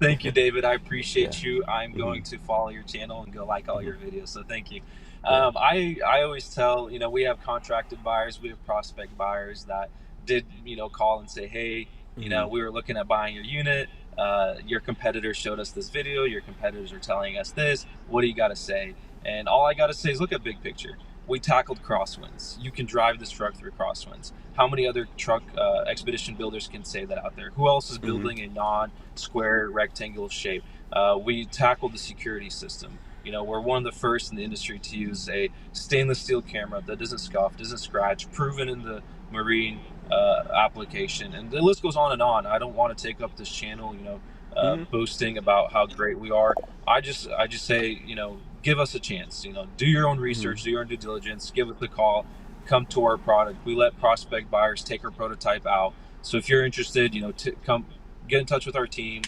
[0.00, 0.64] Thank you, David.
[0.64, 1.50] I appreciate Yeah.
[1.50, 1.64] you.
[1.66, 1.98] I'm Mhm.
[1.98, 4.28] going to follow your channel and go like all your videos.
[4.28, 4.82] So thank you.
[5.24, 9.64] Um, I I always tell you know we have contracted buyers, we have prospect buyers
[9.64, 9.90] that
[10.26, 13.44] did you know call and say, hey, you know we were looking at buying your
[13.44, 13.88] unit.
[14.18, 16.24] Uh, your competitors showed us this video.
[16.24, 17.86] Your competitors are telling us this.
[18.08, 18.94] What do you got to say?
[19.24, 20.96] And all I got to say is look at big picture.
[21.28, 22.56] We tackled crosswinds.
[22.60, 24.32] You can drive this truck through crosswinds.
[24.54, 27.50] How many other truck uh, expedition builders can say that out there?
[27.54, 28.02] Who else is Mhm.
[28.02, 30.64] building a non-square rectangle shape?
[30.92, 32.98] Uh, we tackled the security system.
[33.24, 36.40] You know, we're one of the first in the industry to use a stainless steel
[36.40, 41.82] camera that doesn't scuff, doesn't scratch, proven in the marine uh, application, and the list
[41.82, 42.46] goes on and on.
[42.46, 44.20] I don't want to take up this channel, you know,
[44.56, 44.90] uh, Mhm.
[44.90, 46.54] boasting about how great we are.
[46.86, 48.38] I just, I just say, you know,
[48.68, 49.46] give us a chance.
[49.46, 52.26] You know, do your own research, do your own due diligence, give us a call,
[52.66, 53.64] come to our product.
[53.64, 55.94] We let prospect buyers take our prototype out.
[56.20, 57.86] So if you're interested, you know, to come
[58.28, 59.22] get in touch with our team.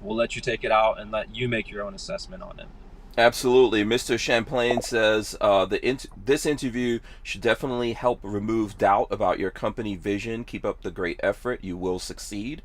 [0.00, 2.66] We'll let you take it out and let you make your own assessment on it.
[3.18, 3.84] Absolutely.
[3.84, 4.18] Mr.
[4.18, 9.96] Champlain says uh, the int- this interview should definitely help remove doubt about your company
[9.96, 10.44] vision.
[10.44, 11.62] Keep up the great effort.
[11.62, 12.62] You will succeed.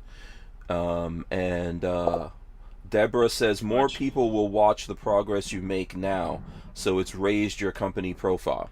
[0.70, 2.30] Um, and uh,
[2.88, 6.42] Deborah says more people will watch the progress you make now,
[6.74, 8.70] so it's raised your company profile.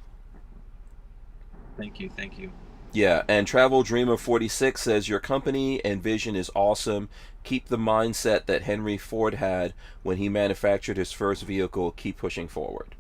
[1.77, 2.11] Thank you.
[2.17, 2.53] Thank you.
[2.93, 7.09] Yeah, and Travel Dreamer 46 says your company and vision is awesome.
[7.43, 11.93] Keep the mindset that Henry Ford had when he manufactured his first vehicle.
[11.93, 12.95] Keep pushing forward.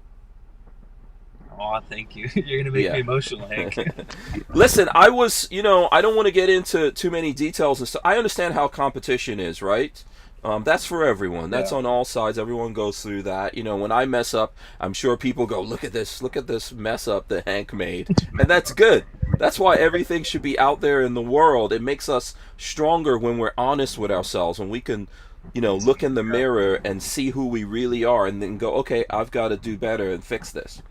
[1.60, 2.28] Oh, thank you.
[2.34, 2.94] You're gonna make Yeah.
[2.94, 3.76] me emotional, Hank.
[4.48, 7.86] Listen, I was, you know, I don't want to get into too many details and
[7.86, 8.02] stuff.
[8.04, 10.02] I understand how competition is, right?
[10.44, 11.50] Um, that's for everyone.
[11.50, 11.78] That's Yeah.
[11.78, 12.38] on all sides.
[12.38, 13.54] Everyone goes through that.
[13.56, 16.20] You know, when I mess up, I'm sure people go, "Look at this!
[16.20, 19.04] Look at this mess up that Hank made," and that's good.
[19.38, 21.72] That's why everything should be out there in the world.
[21.72, 25.06] It makes us stronger when we're honest with ourselves, when we can,
[25.52, 28.74] you know, look in the mirror and see who we really are, and then go,
[28.74, 30.82] "Okay, I've got to do better and fix this."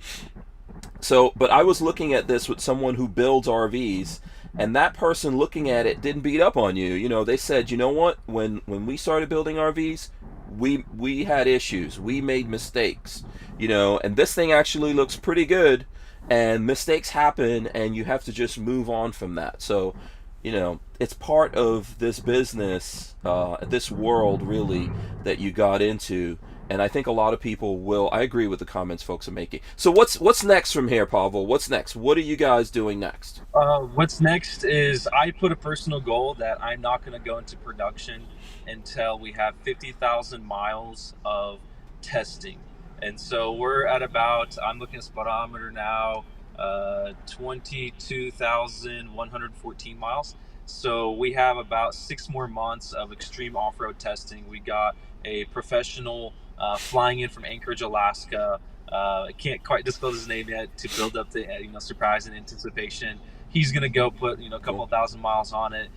[1.01, 4.19] So, but I was looking at this with someone who builds RVs,
[4.57, 6.93] and that person looking at it didn't beat up on you.
[6.93, 8.19] You know, they said, you know what?
[8.25, 10.09] When when we started building RVs,
[10.57, 11.99] we we had issues.
[11.99, 13.23] We made mistakes.
[13.57, 15.85] You know, and this thing actually looks pretty good.
[16.29, 19.61] And mistakes happen, and you have to just move on from that.
[19.61, 19.95] So,
[20.43, 24.91] you know, it's part of this business, uh, this world, really,
[25.23, 26.37] that you got into.
[26.71, 28.07] And I think a lot of people will.
[28.13, 29.59] I agree with the comments folks are making.
[29.75, 31.45] So what's what's next from here, Pavel?
[31.45, 31.97] What's next?
[31.97, 33.41] What are you guys doing next?
[33.53, 37.39] Uh, what's next is I put a personal goal that I'm not going to go
[37.39, 38.25] into production
[38.67, 41.59] until we have 50,000 miles of
[42.01, 42.57] testing.
[43.01, 46.23] And so we're at about, I'm looking at speedometer now,
[46.57, 50.35] uh, 22,114 miles.
[50.67, 54.47] So we have about six more months of extreme off road testing.
[54.47, 54.95] We got
[55.25, 58.59] a professional uh, flying in from Anchorage, Alaska.
[58.91, 61.79] Uh, I can't quite disclose his name yet to build up the uh, you know
[61.79, 63.19] surprise and anticipation.
[63.49, 65.89] He's gonna go put you know a couple thousand miles on it,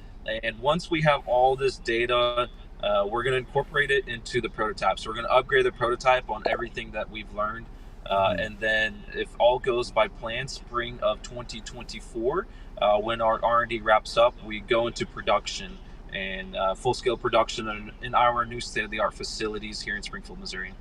[0.43, 2.49] and once we have all this data,
[2.83, 4.99] uh, we're going to incorporate it into the prototype.
[4.99, 7.67] So we're going to upgrade the prototype on everything that we've learned.
[8.05, 12.47] Uh, and then, if all goes by plan, spring of 2024,
[12.77, 15.79] uh, when our R&D wraps up, we go into production
[16.15, 20.73] and uh, full-scale production in, in our new state-of-the-art facilities here in Springfield, Missouri.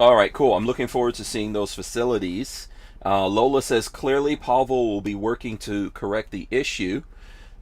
[0.00, 0.56] All right, cool.
[0.56, 2.68] I'm looking forward to seeing those facilities.
[3.04, 7.02] Uh, Lola says clearly Pavel will be working to correct the issue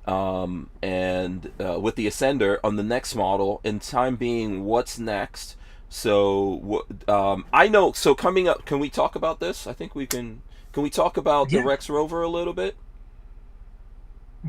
[0.07, 3.61] um, and uh, with the Ascender on the next model.
[3.65, 5.57] In time being, what's next?
[5.89, 7.93] So um, I know.
[7.93, 9.67] So coming up, can we talk about this?
[9.67, 10.43] I think we can.
[10.73, 11.61] Can we talk about Yeah.
[11.61, 12.77] the Rex Rover a little bit?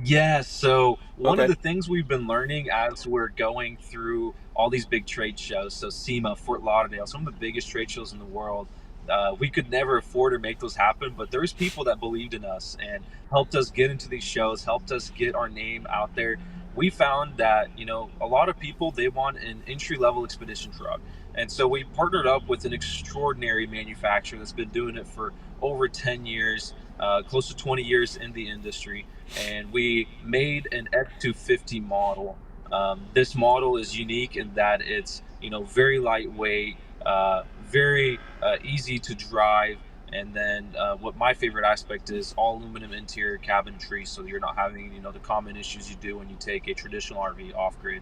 [0.02, 1.44] Yeah, so one Okay.
[1.44, 5.74] of the things we've been learning as we're going through all these big trade shows,
[5.76, 8.68] so SEMA, Fort Lauderdale, some of the biggest trade shows in the world,
[9.10, 12.46] uh, we could never afford or make those happen, but there's people that believed in
[12.46, 16.38] us and helped us get into these shows, helped us get our name out there.
[16.76, 20.72] We found that, you know, a lot of people, they want an entry level expedition
[20.72, 21.02] truck.
[21.36, 25.88] And so we partnered up with an extraordinary manufacturer that's been doing it for over
[25.89, 29.06] 10 years, uh, close to 20 years in the industry
[29.39, 32.38] and we made an F250 model.
[32.71, 38.57] Um, this model is unique in that it's you know very lightweight, uh, very uh,
[38.63, 39.77] easy to drive,
[40.11, 44.55] and then uh, what my favorite aspect is all aluminum interior cabinetry, so you're not
[44.55, 47.79] having you know the common issues you do when you take a traditional RV off
[47.81, 48.01] grid.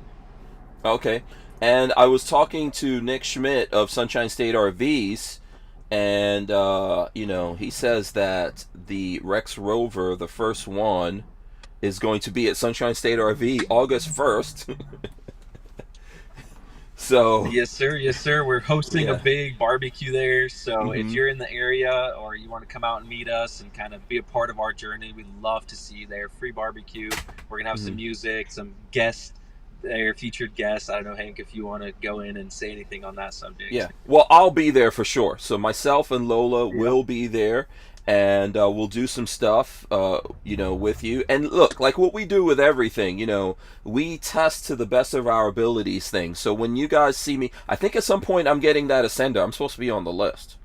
[0.83, 1.23] Okay.
[1.61, 5.40] And I was talking to Nick Schmidt of Sunshine State RVs,
[5.91, 11.23] and uh, you know he says that the Rex Rover, the first one,
[11.81, 14.69] is going to be at Sunshine State RV August first.
[16.95, 17.97] so Yes, sir.
[17.97, 18.45] Yes, sir.
[18.45, 19.13] We're hosting Yeah.
[19.13, 20.47] a big barbecue there.
[20.49, 21.13] So if Mhm.
[21.13, 23.93] you're in the area or you want to come out and meet us and kind
[23.93, 26.29] of be a part of our journey, we'd love to see you there.
[26.29, 27.09] Free barbecue.
[27.49, 27.85] We're gonna have Mhm.
[27.85, 29.33] some music, some guests
[29.81, 30.89] there, featured guests.
[30.89, 33.33] I don't know, Hank, if you want to go in and say anything on that
[33.33, 33.71] subject.
[33.71, 35.37] yeah, well I'll be there for sure.
[35.37, 37.67] So myself and Lola will be there.
[38.07, 41.23] And uh, we'll do some stuff, uh, you know, with you.
[41.29, 45.13] And look, like what we do with everything, you know, we test to the best
[45.13, 46.39] of our abilities things.
[46.39, 49.43] So when you guys see me, I think at some point I'm getting that Ascender.
[49.43, 50.57] I'm supposed to be on the list,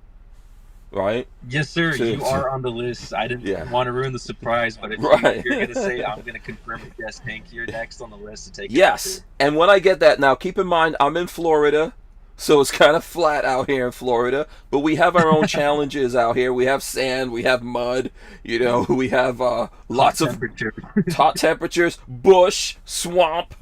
[0.96, 1.28] right?
[1.48, 1.96] Yes, sir.
[1.96, 3.14] So- you are on the list.
[3.14, 3.70] I didn't Yeah.
[3.70, 5.22] want to ruin the surprise, but if, Right.
[5.22, 6.92] you, if you're gonna say, I'm gonna confirm it.
[6.98, 8.72] Yes, Hank, you're next on the list to take.
[8.72, 9.18] Yes.
[9.18, 9.22] to.
[9.38, 11.92] And when I get that, now keep in mind I'm in Florida,
[12.38, 14.46] so it's kind of flat out here in Florida.
[14.70, 16.52] But we have our own challenges out here.
[16.52, 18.10] We have sand, we have mud,
[18.42, 20.72] you know, we have uh, lots of temperature.
[21.12, 23.54] hot temperatures, bush, swamp,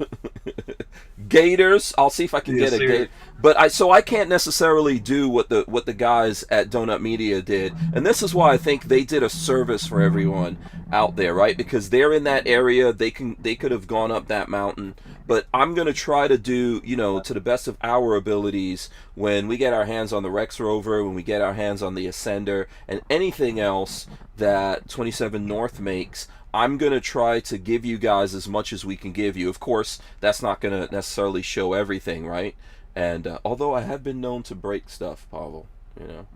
[1.27, 1.93] gators.
[1.97, 2.87] I'll see if I can Yes, get a sir.
[2.87, 3.09] gator.
[3.39, 7.41] But I so I can't necessarily do what the what the guys at Donut Media
[7.41, 7.73] did.
[7.93, 10.57] And this is why I think they did a service for everyone
[10.91, 11.57] out there, right?
[11.57, 14.95] Because they're in that area, they can they could have gone up that mountain.
[15.27, 18.89] But I'm going to try to do, you know, to the best of our abilities
[19.15, 21.95] when we get our hands on the Rex Rover, when we get our hands on
[21.95, 24.07] the Ascender and anything else
[24.37, 26.27] that 27 North makes.
[26.53, 29.49] I'm going to try to give you guys as much as we can give you.
[29.49, 32.55] Of course, that's not going to necessarily show everything, right?
[32.95, 35.65] And uh, although I have been known to break stuff, Pavel,
[35.99, 36.27] you know.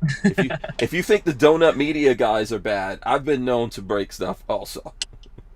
[0.24, 0.50] if you
[0.80, 4.42] if you think the donut media guys are bad, I've been known to break stuff
[4.48, 4.94] also.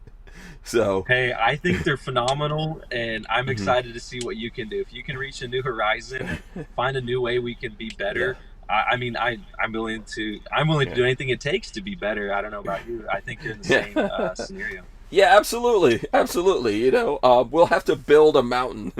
[0.64, 3.50] so, Hey, I think they're phenomenal, and I'm Mhm.
[3.52, 4.80] excited to see what you can do.
[4.80, 6.38] If you can reach a new horizon,
[6.76, 8.36] find a new way we can be better.
[8.68, 11.80] I, I mean, I I'm willing to I'm willing to do anything it takes to
[11.80, 12.34] be better.
[12.34, 13.06] I don't know about you.
[13.10, 13.82] I think you're in the Yeah.
[13.84, 14.82] same uh, scenario.
[15.10, 16.04] yeah, absolutely.
[16.12, 18.92] Absolutely, you know, uh, we'll have to build a mountain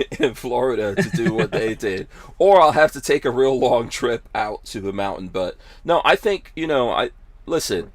[0.18, 3.88] in Florida to do what they did, or I'll have to take a real long
[3.88, 5.28] trip out to the mountain.
[5.28, 6.90] But no, I think you know.
[6.90, 7.10] I
[7.46, 7.92] listen.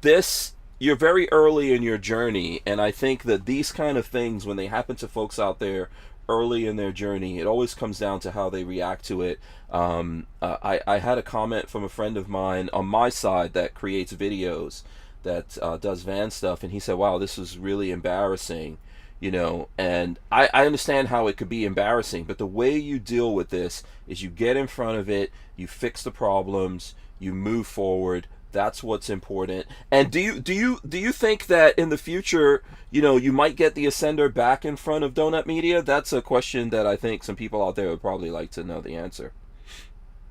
[0.00, 4.46] This you're very early in your journey, and I think that these kind of things,
[4.46, 5.90] when they happen to folks out there
[6.28, 9.40] early in their journey, it always comes down to how they react to it.
[9.70, 13.52] Um, uh, I I had a comment from a friend of mine on my side
[13.54, 14.82] that creates videos
[15.22, 18.78] that uh, does van stuff, and he said, "Wow, this is really embarrassing."
[19.20, 22.98] You know and I, I understand how it could be embarrassing but the way you
[22.98, 27.32] deal with this is you get in front of it you fix the problems you
[27.34, 28.26] move forward.
[28.50, 29.66] That's what's important.
[29.92, 33.32] And do you do you do you think that in the future you know you
[33.32, 35.82] might get the ascender back in front of donut media?
[35.82, 38.80] That's a question that i think some people out there would probably like to know
[38.80, 39.32] the answer.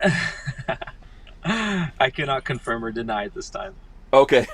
[1.46, 3.76] I cannot confirm or deny it this time.
[4.12, 4.48] Okay.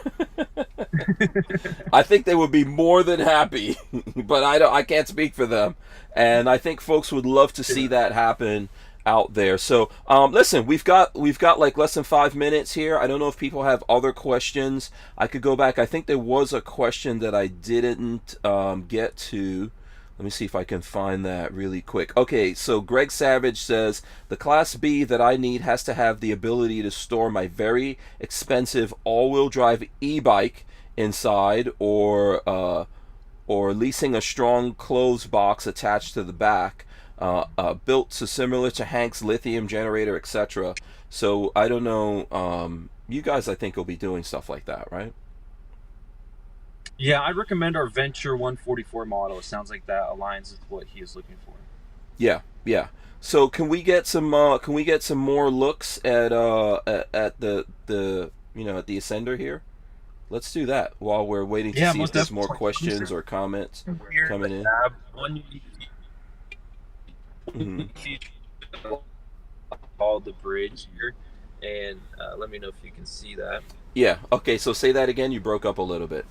[1.93, 3.77] I think they would be more than happy,
[4.15, 5.75] but I don't I can't speak for them.
[6.15, 8.69] And I think folks would love to see that happen
[9.05, 9.57] out there.
[9.57, 12.97] So, um, listen, we've got we've got like less than 5 minutes here.
[12.97, 14.91] I don't know if people have other questions.
[15.17, 15.77] I could go back.
[15.77, 19.71] I think there was a question that I didn't um, get to.
[20.17, 22.15] Let me see if I can find that really quick.
[22.15, 26.31] Okay, so Greg Savage says the Class B that I need has to have the
[26.31, 32.85] ability to store my very expensive all-wheel drive e-bike inside, or uh,
[33.47, 36.85] or leasing a strong clothes box attached to the back,
[37.19, 40.75] uh, uh, built so similar to Hank's lithium generator, etc.
[41.09, 42.27] So I don't know.
[42.31, 45.13] Um, you guys, I think, will be doing stuff like that, right?
[46.97, 49.39] Yeah, I recommend our Venture 144 model.
[49.39, 51.53] It sounds like that aligns with what he is looking for.
[52.17, 52.87] Yeah, yeah.
[53.19, 54.33] So can we get some?
[54.33, 58.77] Uh, can we get some more looks at uh at, at the the you know
[58.77, 59.61] at the ascender here?
[60.29, 63.83] Let's do that while we're waiting to Yeah, see if there's more questions or comments
[64.11, 64.63] Here coming in.
[64.63, 65.43] tab, one
[67.49, 67.89] Mhm.
[67.97, 68.29] feature
[69.97, 71.13] called the bridge here,
[71.61, 73.61] and uh, let me know if you can see that.
[73.93, 74.17] Yeah.
[74.31, 74.57] Okay.
[74.57, 75.31] So say that again.
[75.31, 76.25] You broke up a little bit.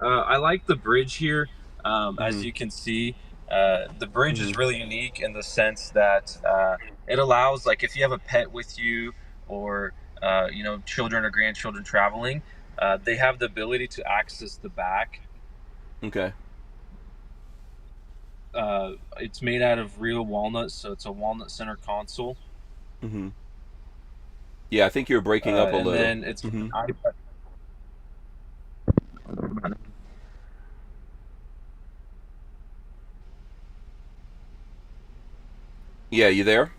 [0.00, 1.48] Uh, I like the bridge here.
[1.84, 2.26] Um, Mhm.
[2.28, 3.16] As you can see,
[3.50, 4.58] uh, the bridge is Mhm.
[4.58, 6.76] really unique in the sense that uh,
[7.06, 9.14] it allows, like, if you have a pet with you
[9.48, 9.92] or
[10.22, 12.42] uh, you know children or grandchildren traveling,
[12.78, 15.20] uh, they have the ability to access the back.
[16.02, 16.32] Okay.
[18.54, 22.36] Uh, it's made out of real walnuts, so it's a walnut center console.
[23.00, 23.28] hmm
[24.70, 25.92] Yeah, I think you're breaking up a and little.
[25.92, 26.70] then it's Mhm.
[26.72, 27.12] iPad.
[36.10, 36.72] Yeah, you there?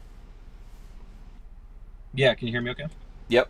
[2.13, 2.88] Yeah, can you hear me okay?
[3.27, 3.49] Yep.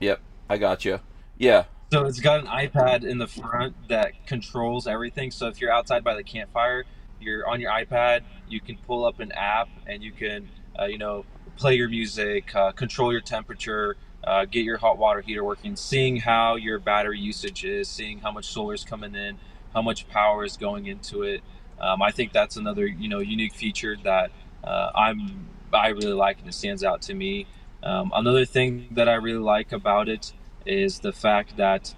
[0.00, 0.20] Yep.
[0.48, 1.00] I got you.
[1.36, 1.64] Yeah.
[1.92, 5.30] So it's got an iPad in the front that controls everything.
[5.30, 6.84] So if you're outside by the campfire,
[7.20, 10.48] you're on your iPad, you can pull up an app and you can,
[10.78, 11.24] uh, you know,
[11.56, 16.18] play your music, uh, control your temperature, uh, get your hot water heater working, seeing
[16.18, 19.38] how your battery usage is, seeing how much solar is coming in,
[19.74, 21.42] how much power is going into it.
[21.80, 24.30] Um, I think that's another, you know, unique feature that
[24.64, 27.46] uh, I'm I really like and it stands out to me.
[27.82, 30.32] Um, another thing that I really like about it
[30.66, 31.94] is the fact that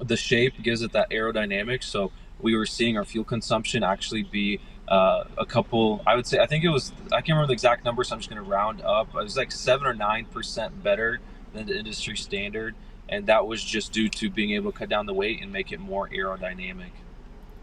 [0.00, 1.82] the shape gives it that aerodynamic.
[1.82, 6.02] So we were seeing our fuel consumption actually be uh, a couple.
[6.06, 8.20] I would say I think it was I can't remember the exact number, so I'm
[8.20, 9.08] just going to round up.
[9.08, 11.20] It was like seven or nine percent better
[11.52, 12.74] than the industry standard,
[13.08, 15.72] and that was just due to being able to cut down the weight and make
[15.72, 16.90] it more aerodynamic.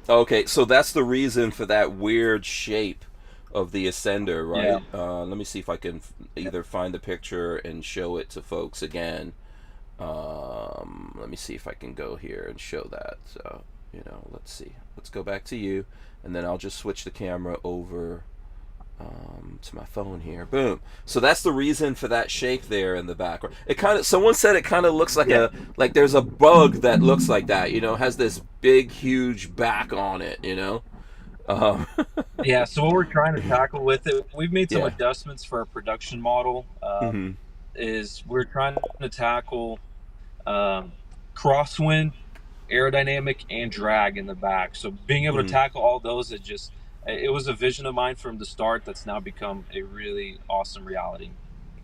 [0.09, 3.03] Okay, so that's the reason for that weird shape
[3.53, 4.81] of the ascender, right?
[4.93, 8.29] Uh, let me see if I can f- either find the picture and show it
[8.31, 9.33] to folks again.
[9.99, 13.17] Um, let me see if I can go here and show that.
[13.25, 14.73] So, you know, let's see.
[14.95, 15.85] Let's go back to you,
[16.23, 18.23] and then I'll just switch the camera over
[18.99, 20.45] um, to my phone here.
[20.45, 20.81] Boom.
[21.05, 23.55] So that's the reason for that shape there in the background.
[23.65, 26.75] It kind of someone said it kind of looks like a like there's a bug
[26.81, 27.71] that looks like that.
[27.71, 30.43] You know, has this big huge back on it.
[30.43, 30.83] You know.
[31.47, 31.87] Um,
[32.43, 32.63] yeah.
[32.65, 34.87] So what we're trying to tackle with it, we've made some Yeah.
[34.87, 36.65] adjustments for our production model.
[36.83, 37.35] Um, mhm.
[37.79, 39.79] is we're trying to tackle
[40.47, 40.91] um,
[41.35, 42.13] crosswind,
[42.71, 44.75] aerodynamic, and drag in the back.
[44.75, 45.47] So being able Mhm.
[45.47, 46.71] to tackle all those, it just
[47.05, 50.83] it was a vision of mine from the start that's now become a really awesome
[50.83, 51.29] reality.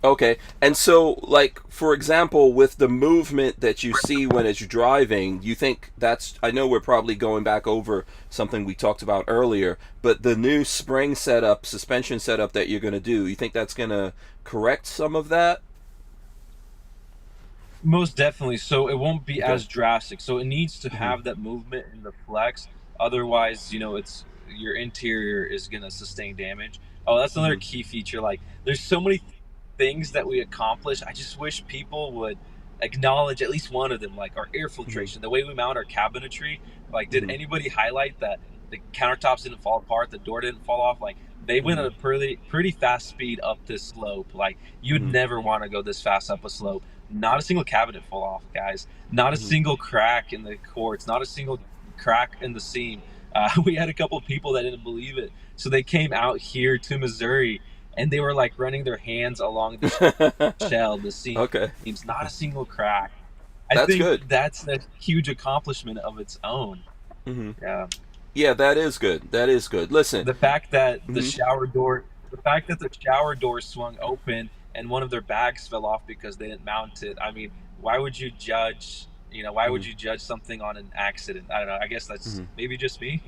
[0.05, 5.41] Okay, and so, like, for example, with the movement that you see when it's driving,
[5.41, 6.37] you think that's.
[6.43, 10.65] I know we're probably going back over something we talked about earlier, but the new
[10.65, 14.87] spring setup, suspension setup that you're going to do, you think that's going to correct
[14.87, 15.61] some of that?
[17.81, 18.57] Most definitely.
[18.57, 19.43] So it won't be Okay.
[19.43, 20.21] as drastic.
[20.21, 20.97] So it needs to Mhm.
[20.97, 22.67] have that movement in the flex.
[22.99, 26.79] Otherwise, you know, it's your interior is gonna sustain damage.
[27.05, 27.61] Oh, that's another Mhm.
[27.61, 28.21] key feature.
[28.21, 29.21] Like, there's so many
[29.77, 31.01] things that we accomplish.
[31.03, 32.37] I just wish people would
[32.81, 35.85] acknowledge at least one of them, like our air filtration, the way we mount our
[35.85, 36.59] cabinetry.
[36.91, 37.33] Like, did Mhm.
[37.33, 41.01] anybody highlight that the countertops didn't fall apart, the door didn't fall off?
[41.01, 44.33] Like, they went at a pretty pretty fast speed up this slope.
[44.33, 45.11] Like, you'd Mhm.
[45.11, 46.83] never want to go this fast up a slope.
[47.09, 48.87] Not a single cabinet fall off, guys.
[49.11, 49.41] Not a Mhm.
[49.41, 51.05] single crack in the quartz.
[51.07, 51.59] Not a single
[51.97, 53.01] crack in the seam.
[53.35, 56.39] Uh, we had a couple of people that didn't believe it, so they came out
[56.39, 57.61] here to Missouri
[57.97, 61.37] and they were like running their hands along the shell, the seam.
[61.37, 61.71] okay.
[61.83, 63.11] Seams, not a single crack.
[63.71, 64.23] I That's think good.
[64.29, 66.83] that's a huge accomplishment of its own.
[67.25, 67.87] hmm Yeah.
[68.35, 69.31] Yeah, that is good.
[69.31, 69.91] That is good.
[69.91, 70.25] Listen.
[70.25, 71.35] The fact that the Mhm.
[71.37, 75.67] shower door, the fact that the shower door swung open and one of their bags
[75.67, 77.15] fell off because they didn't mount it.
[77.21, 79.05] I mean, why would you judge?
[79.31, 79.87] You know, why would Mhm.
[79.87, 81.51] you judge something on an accident?
[81.51, 81.77] I don't know.
[81.81, 82.47] I guess that's Mhm.
[82.57, 83.21] maybe just me.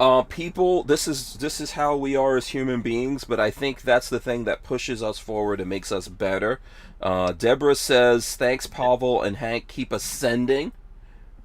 [0.00, 3.82] Uh, people this is this is how we are as human beings but i think
[3.82, 6.60] that's the thing that pushes us forward and makes us better
[7.02, 10.72] uh, deborah says thanks pavel and hank keep ascending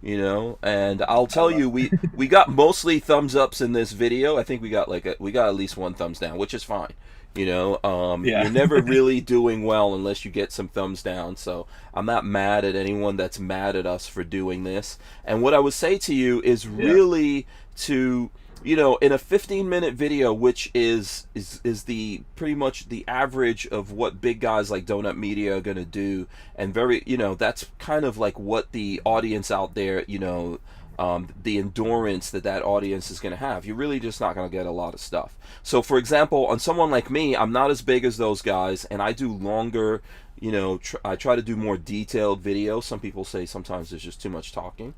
[0.03, 0.57] you know.
[0.61, 4.37] And I'll tell you, we we got mostly thumbs ups in this video.
[4.37, 6.61] I think we got like a, we got at least one thumbs down, which is
[6.63, 6.91] fine.
[7.33, 8.41] You know, um, Yeah.
[8.43, 11.37] you're never really doing well unless you get some thumbs down.
[11.37, 14.99] So I'm not mad at anyone that's mad at us for doing this.
[15.23, 17.47] And what I would say to you is really
[17.77, 18.29] to
[18.63, 23.03] you know in a 15 minute video which is is is the pretty much the
[23.07, 27.17] average of what big guys like donut media are going to do and very you
[27.17, 30.59] know that's kind of like what the audience out there you know
[30.99, 33.65] um, the endurance that that audience is going to have.
[33.65, 35.35] You're really just not going to get a lot of stuff.
[35.63, 39.01] So for example on someone like me i'm not as big as those guys and
[39.01, 40.01] i do longer
[40.39, 42.83] you know tr- i try to do more detailed videos.
[42.83, 44.93] Some people say sometimes there's just too much talking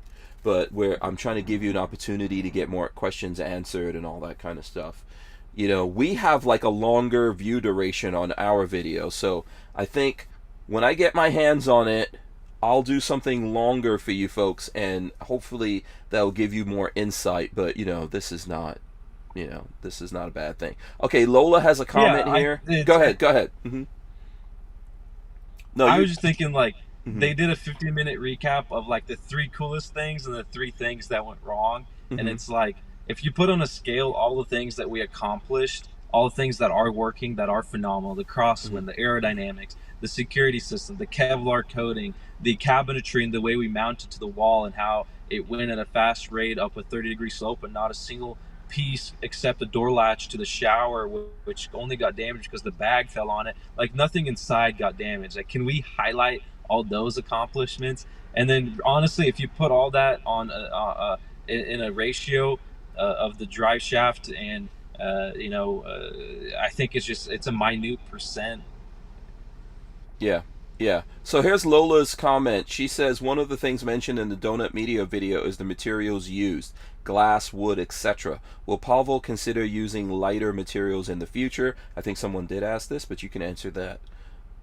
[0.46, 4.06] but where I'm trying to give you an opportunity to get more questions answered and
[4.06, 5.04] all that kind of stuff.
[5.56, 9.44] You know, we have like a longer view duration on our video, so
[9.74, 10.28] I think
[10.68, 12.16] when I get my hands on it,
[12.62, 17.50] I'll do something longer for you folks, and hopefully that'll give you more insight.
[17.52, 18.78] But you know, this is not,
[19.34, 20.76] you know, this is not a bad thing.
[21.02, 22.62] Okay, Lola has a comment I- here.
[22.84, 23.50] go ahead, go ahead.
[23.64, 23.82] hmm
[25.74, 26.76] No, I was just thinking like
[27.06, 27.20] Mhm.
[27.20, 30.70] they did a 15 minute recap of like the three coolest things and the three
[30.70, 32.20] things that went wrong, Mhm.
[32.20, 32.76] and it's like
[33.08, 36.58] if you put on a scale all the things that we accomplished, all the things
[36.58, 41.62] that are working, that are phenomenal, the crosswind, the aerodynamics, the security system, the Kevlar
[41.68, 45.70] coating, the cabinetry, and the way we mounted to the wall, and how it went
[45.70, 48.38] at a fast rate up a 30 degree slope, and not a single
[48.68, 51.08] piece except the door latch to the shower,
[51.44, 53.56] which only got damaged because the bag fell on it.
[53.78, 55.36] Like nothing inside got damaged.
[55.36, 58.06] Like, can we highlight all those accomplishments?
[58.34, 61.16] And then, honestly, if you put all that on a, uh,
[61.48, 62.58] in, in a ratio
[62.98, 64.68] uh, of the drive shaft, and
[65.00, 68.62] uh, you know, uh, I think it's just it's a minute percent.
[70.18, 70.42] Yeah,
[70.78, 71.02] yeah.
[71.22, 72.68] So here's Lola's comment.
[72.70, 76.28] She says one of the things mentioned in the Donut Media video is the materials
[76.28, 78.40] used glass, wood, etc.
[78.66, 81.76] Will Pavel consider using lighter materials in the future?
[81.96, 84.00] I think someone did ask this, but you can answer that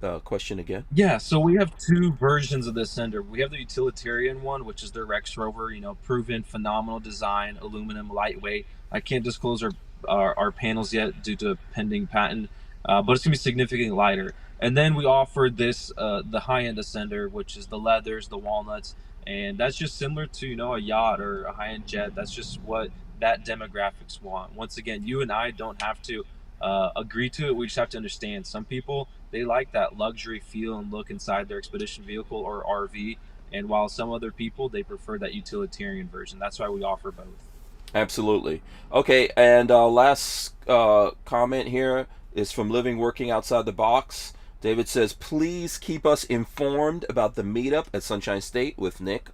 [0.03, 0.85] uh, question again.
[0.91, 3.25] Yeah, so we have two versions of this Ascender.
[3.25, 7.57] We have the utilitarian one, which is the Rex Rover, you know, proven phenomenal design,
[7.61, 8.65] aluminum, lightweight.
[8.91, 9.71] I can't disclose our
[10.07, 12.49] our, our panels yet due to pending patent,
[12.83, 14.33] uh, but it's gonna be significantly lighter.
[14.59, 18.37] And then we offered this uh, the high end ascender, which is the leathers, the
[18.37, 18.95] walnuts,
[19.25, 22.15] and that's just similar to you know a yacht or a high end jet.
[22.15, 22.89] That's just what
[23.19, 24.53] that demographics want.
[24.55, 26.25] Once again, you and I don't have to
[26.61, 27.55] uh, agree to it.
[27.55, 28.45] We just have to understand.
[28.45, 33.17] Some people they like that luxury feel and look inside their expedition vehicle or RV,
[33.51, 36.39] and while some other people they prefer that utilitarian version.
[36.39, 37.51] That's why we offer both.
[37.95, 38.61] Absolutely.
[38.91, 44.33] Okay, and uh, last uh, comment here is from Living Working Outside the Box.
[44.61, 49.29] David says, please keep us informed about the meetup at Sunshine State with Nick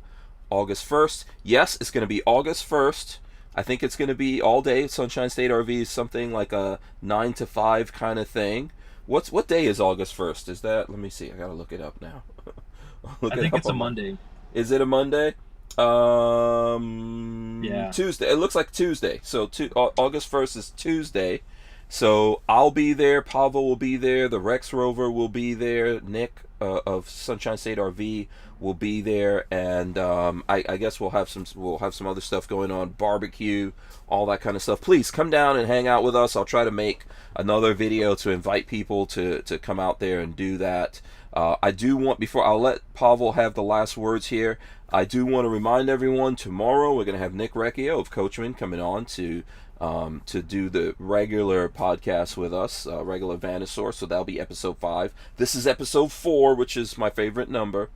[0.50, 1.26] August 1st.
[1.44, 3.20] Yes, it's going to be August 1st.
[3.56, 4.88] I think it's going to be all day.
[4.88, 8.72] Sunshine State RV is something like a 9 to 5 kind of thing.
[9.10, 10.50] What's What day is August 1st?
[10.50, 12.22] Is that, let me see, I got to look it up now.
[13.22, 14.18] Look I think up it's a Monday.
[14.54, 15.34] is it a Monday?
[15.80, 17.90] Um, Yeah.
[17.92, 18.30] Tuesday.
[18.30, 19.20] It looks like Tuesday.
[19.24, 21.42] So Au- August first is Tuesday.
[21.88, 23.22] So I'll be there.
[23.24, 24.28] Pavel will be there.
[24.28, 26.00] The Rex Rover will be there.
[26.02, 28.28] Nick uh, of Sunshine State RV
[28.60, 32.22] will be there, and um, I, I guess we'll have some we'll have some other
[32.22, 33.72] stuff going on, barbecue,
[34.08, 34.82] all that kind of stuff.
[34.82, 36.36] Please come down and hang out with us.
[36.36, 37.06] I'll try to make
[37.36, 41.02] another video to invite people to to come out there and do that.
[41.34, 44.58] Uh, I do want before I'll let Pavel have the last words here.
[44.92, 48.56] I do want to remind everyone tomorrow we're going to have Nick Recchio of Coachmen
[48.56, 49.44] coming on to
[49.80, 53.94] um, to do the regular podcast with us, uh, regular Vanasaur.
[53.94, 55.14] So that'll be episode five.
[55.38, 57.90] This is episode four, which is my favorite number.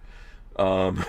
[0.56, 1.04] Um,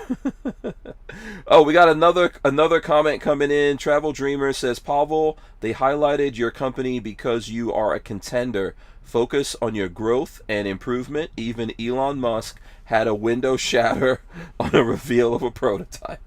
[1.46, 3.76] oh, we got another another comment coming in.
[3.76, 8.74] Travel Dreamer says, Pavel, they highlighted your company because you are a contender.
[9.02, 11.30] Focus on your growth and improvement.
[11.36, 14.22] Even Elon Musk had a window shatter
[14.60, 16.20] on a reveal of a prototype.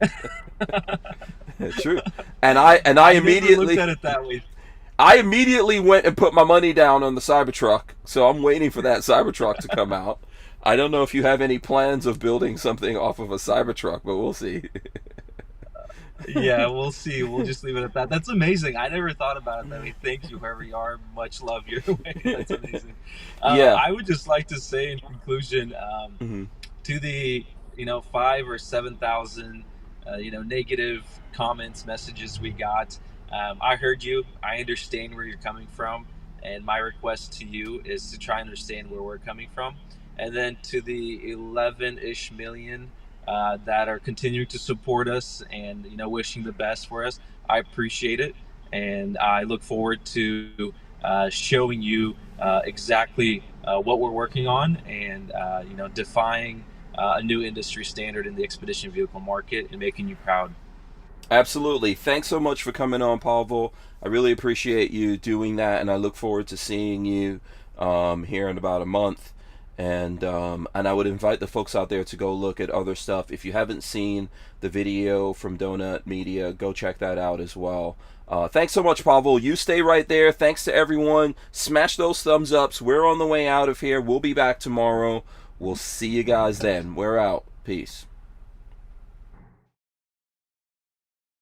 [1.80, 2.00] True.
[2.40, 4.42] And I and I, never immediately looked at it that way.
[4.98, 7.90] I immediately went and put my money down on the Cybertruck.
[8.04, 10.18] So I'm waiting for that Cybertruck to come out.
[10.62, 14.00] I don't know if you have any plans of building something off of a Cybertruck,
[14.04, 14.64] but we'll see.
[16.28, 17.22] yeah, we'll see.
[17.22, 18.08] We'll just leave it at that.
[18.08, 18.76] That's amazing.
[18.76, 19.94] I never thought about it that way.
[20.02, 20.98] Thank you, whoever you are.
[21.14, 22.14] Much love your way.
[22.24, 22.94] That's amazing.
[23.40, 23.74] Uh, Yeah.
[23.74, 26.44] I would just like to say in conclusion um, hmm
[26.84, 27.44] to the
[27.76, 29.64] you know five or seven thousand
[30.10, 32.98] uh, you know negative comments, messages we got.
[33.30, 34.24] Um, I heard you.
[34.42, 36.06] I understand where you're coming from,
[36.42, 39.76] and my request to you is to try and understand where we're coming from.
[40.18, 42.90] And then to the 11-ish million
[43.28, 47.20] uh, that are continuing to support us and you know wishing the best for us.
[47.48, 48.34] I appreciate it,
[48.72, 50.72] and I look forward to
[51.04, 56.64] uh, showing you uh, exactly uh, what we're working on and uh, you know defying
[56.96, 60.54] uh, a new industry standard in the expedition vehicle market and making you proud.
[61.30, 61.94] Absolutely.
[61.94, 63.74] Thanks so much for coming on, Pavel.
[64.02, 67.40] I really appreciate you doing that, and I look forward to seeing you
[67.78, 69.34] um, here in about a month.
[69.78, 72.96] And um, and I would invite the folks out there to go look at other
[72.96, 73.30] stuff.
[73.30, 74.28] If you haven't seen
[74.60, 77.96] the video from Donut Media, go check that out as well.
[78.26, 79.38] Uh, thanks so much, Pavel.
[79.38, 80.32] You stay right there.
[80.32, 81.36] Thanks to everyone.
[81.52, 82.82] Smash those thumbs ups.
[82.82, 84.00] We're on the way out of here.
[84.00, 85.22] We'll be back tomorrow.
[85.60, 86.96] We'll see you guys then.
[86.96, 87.44] We're out.
[87.62, 88.07] Peace.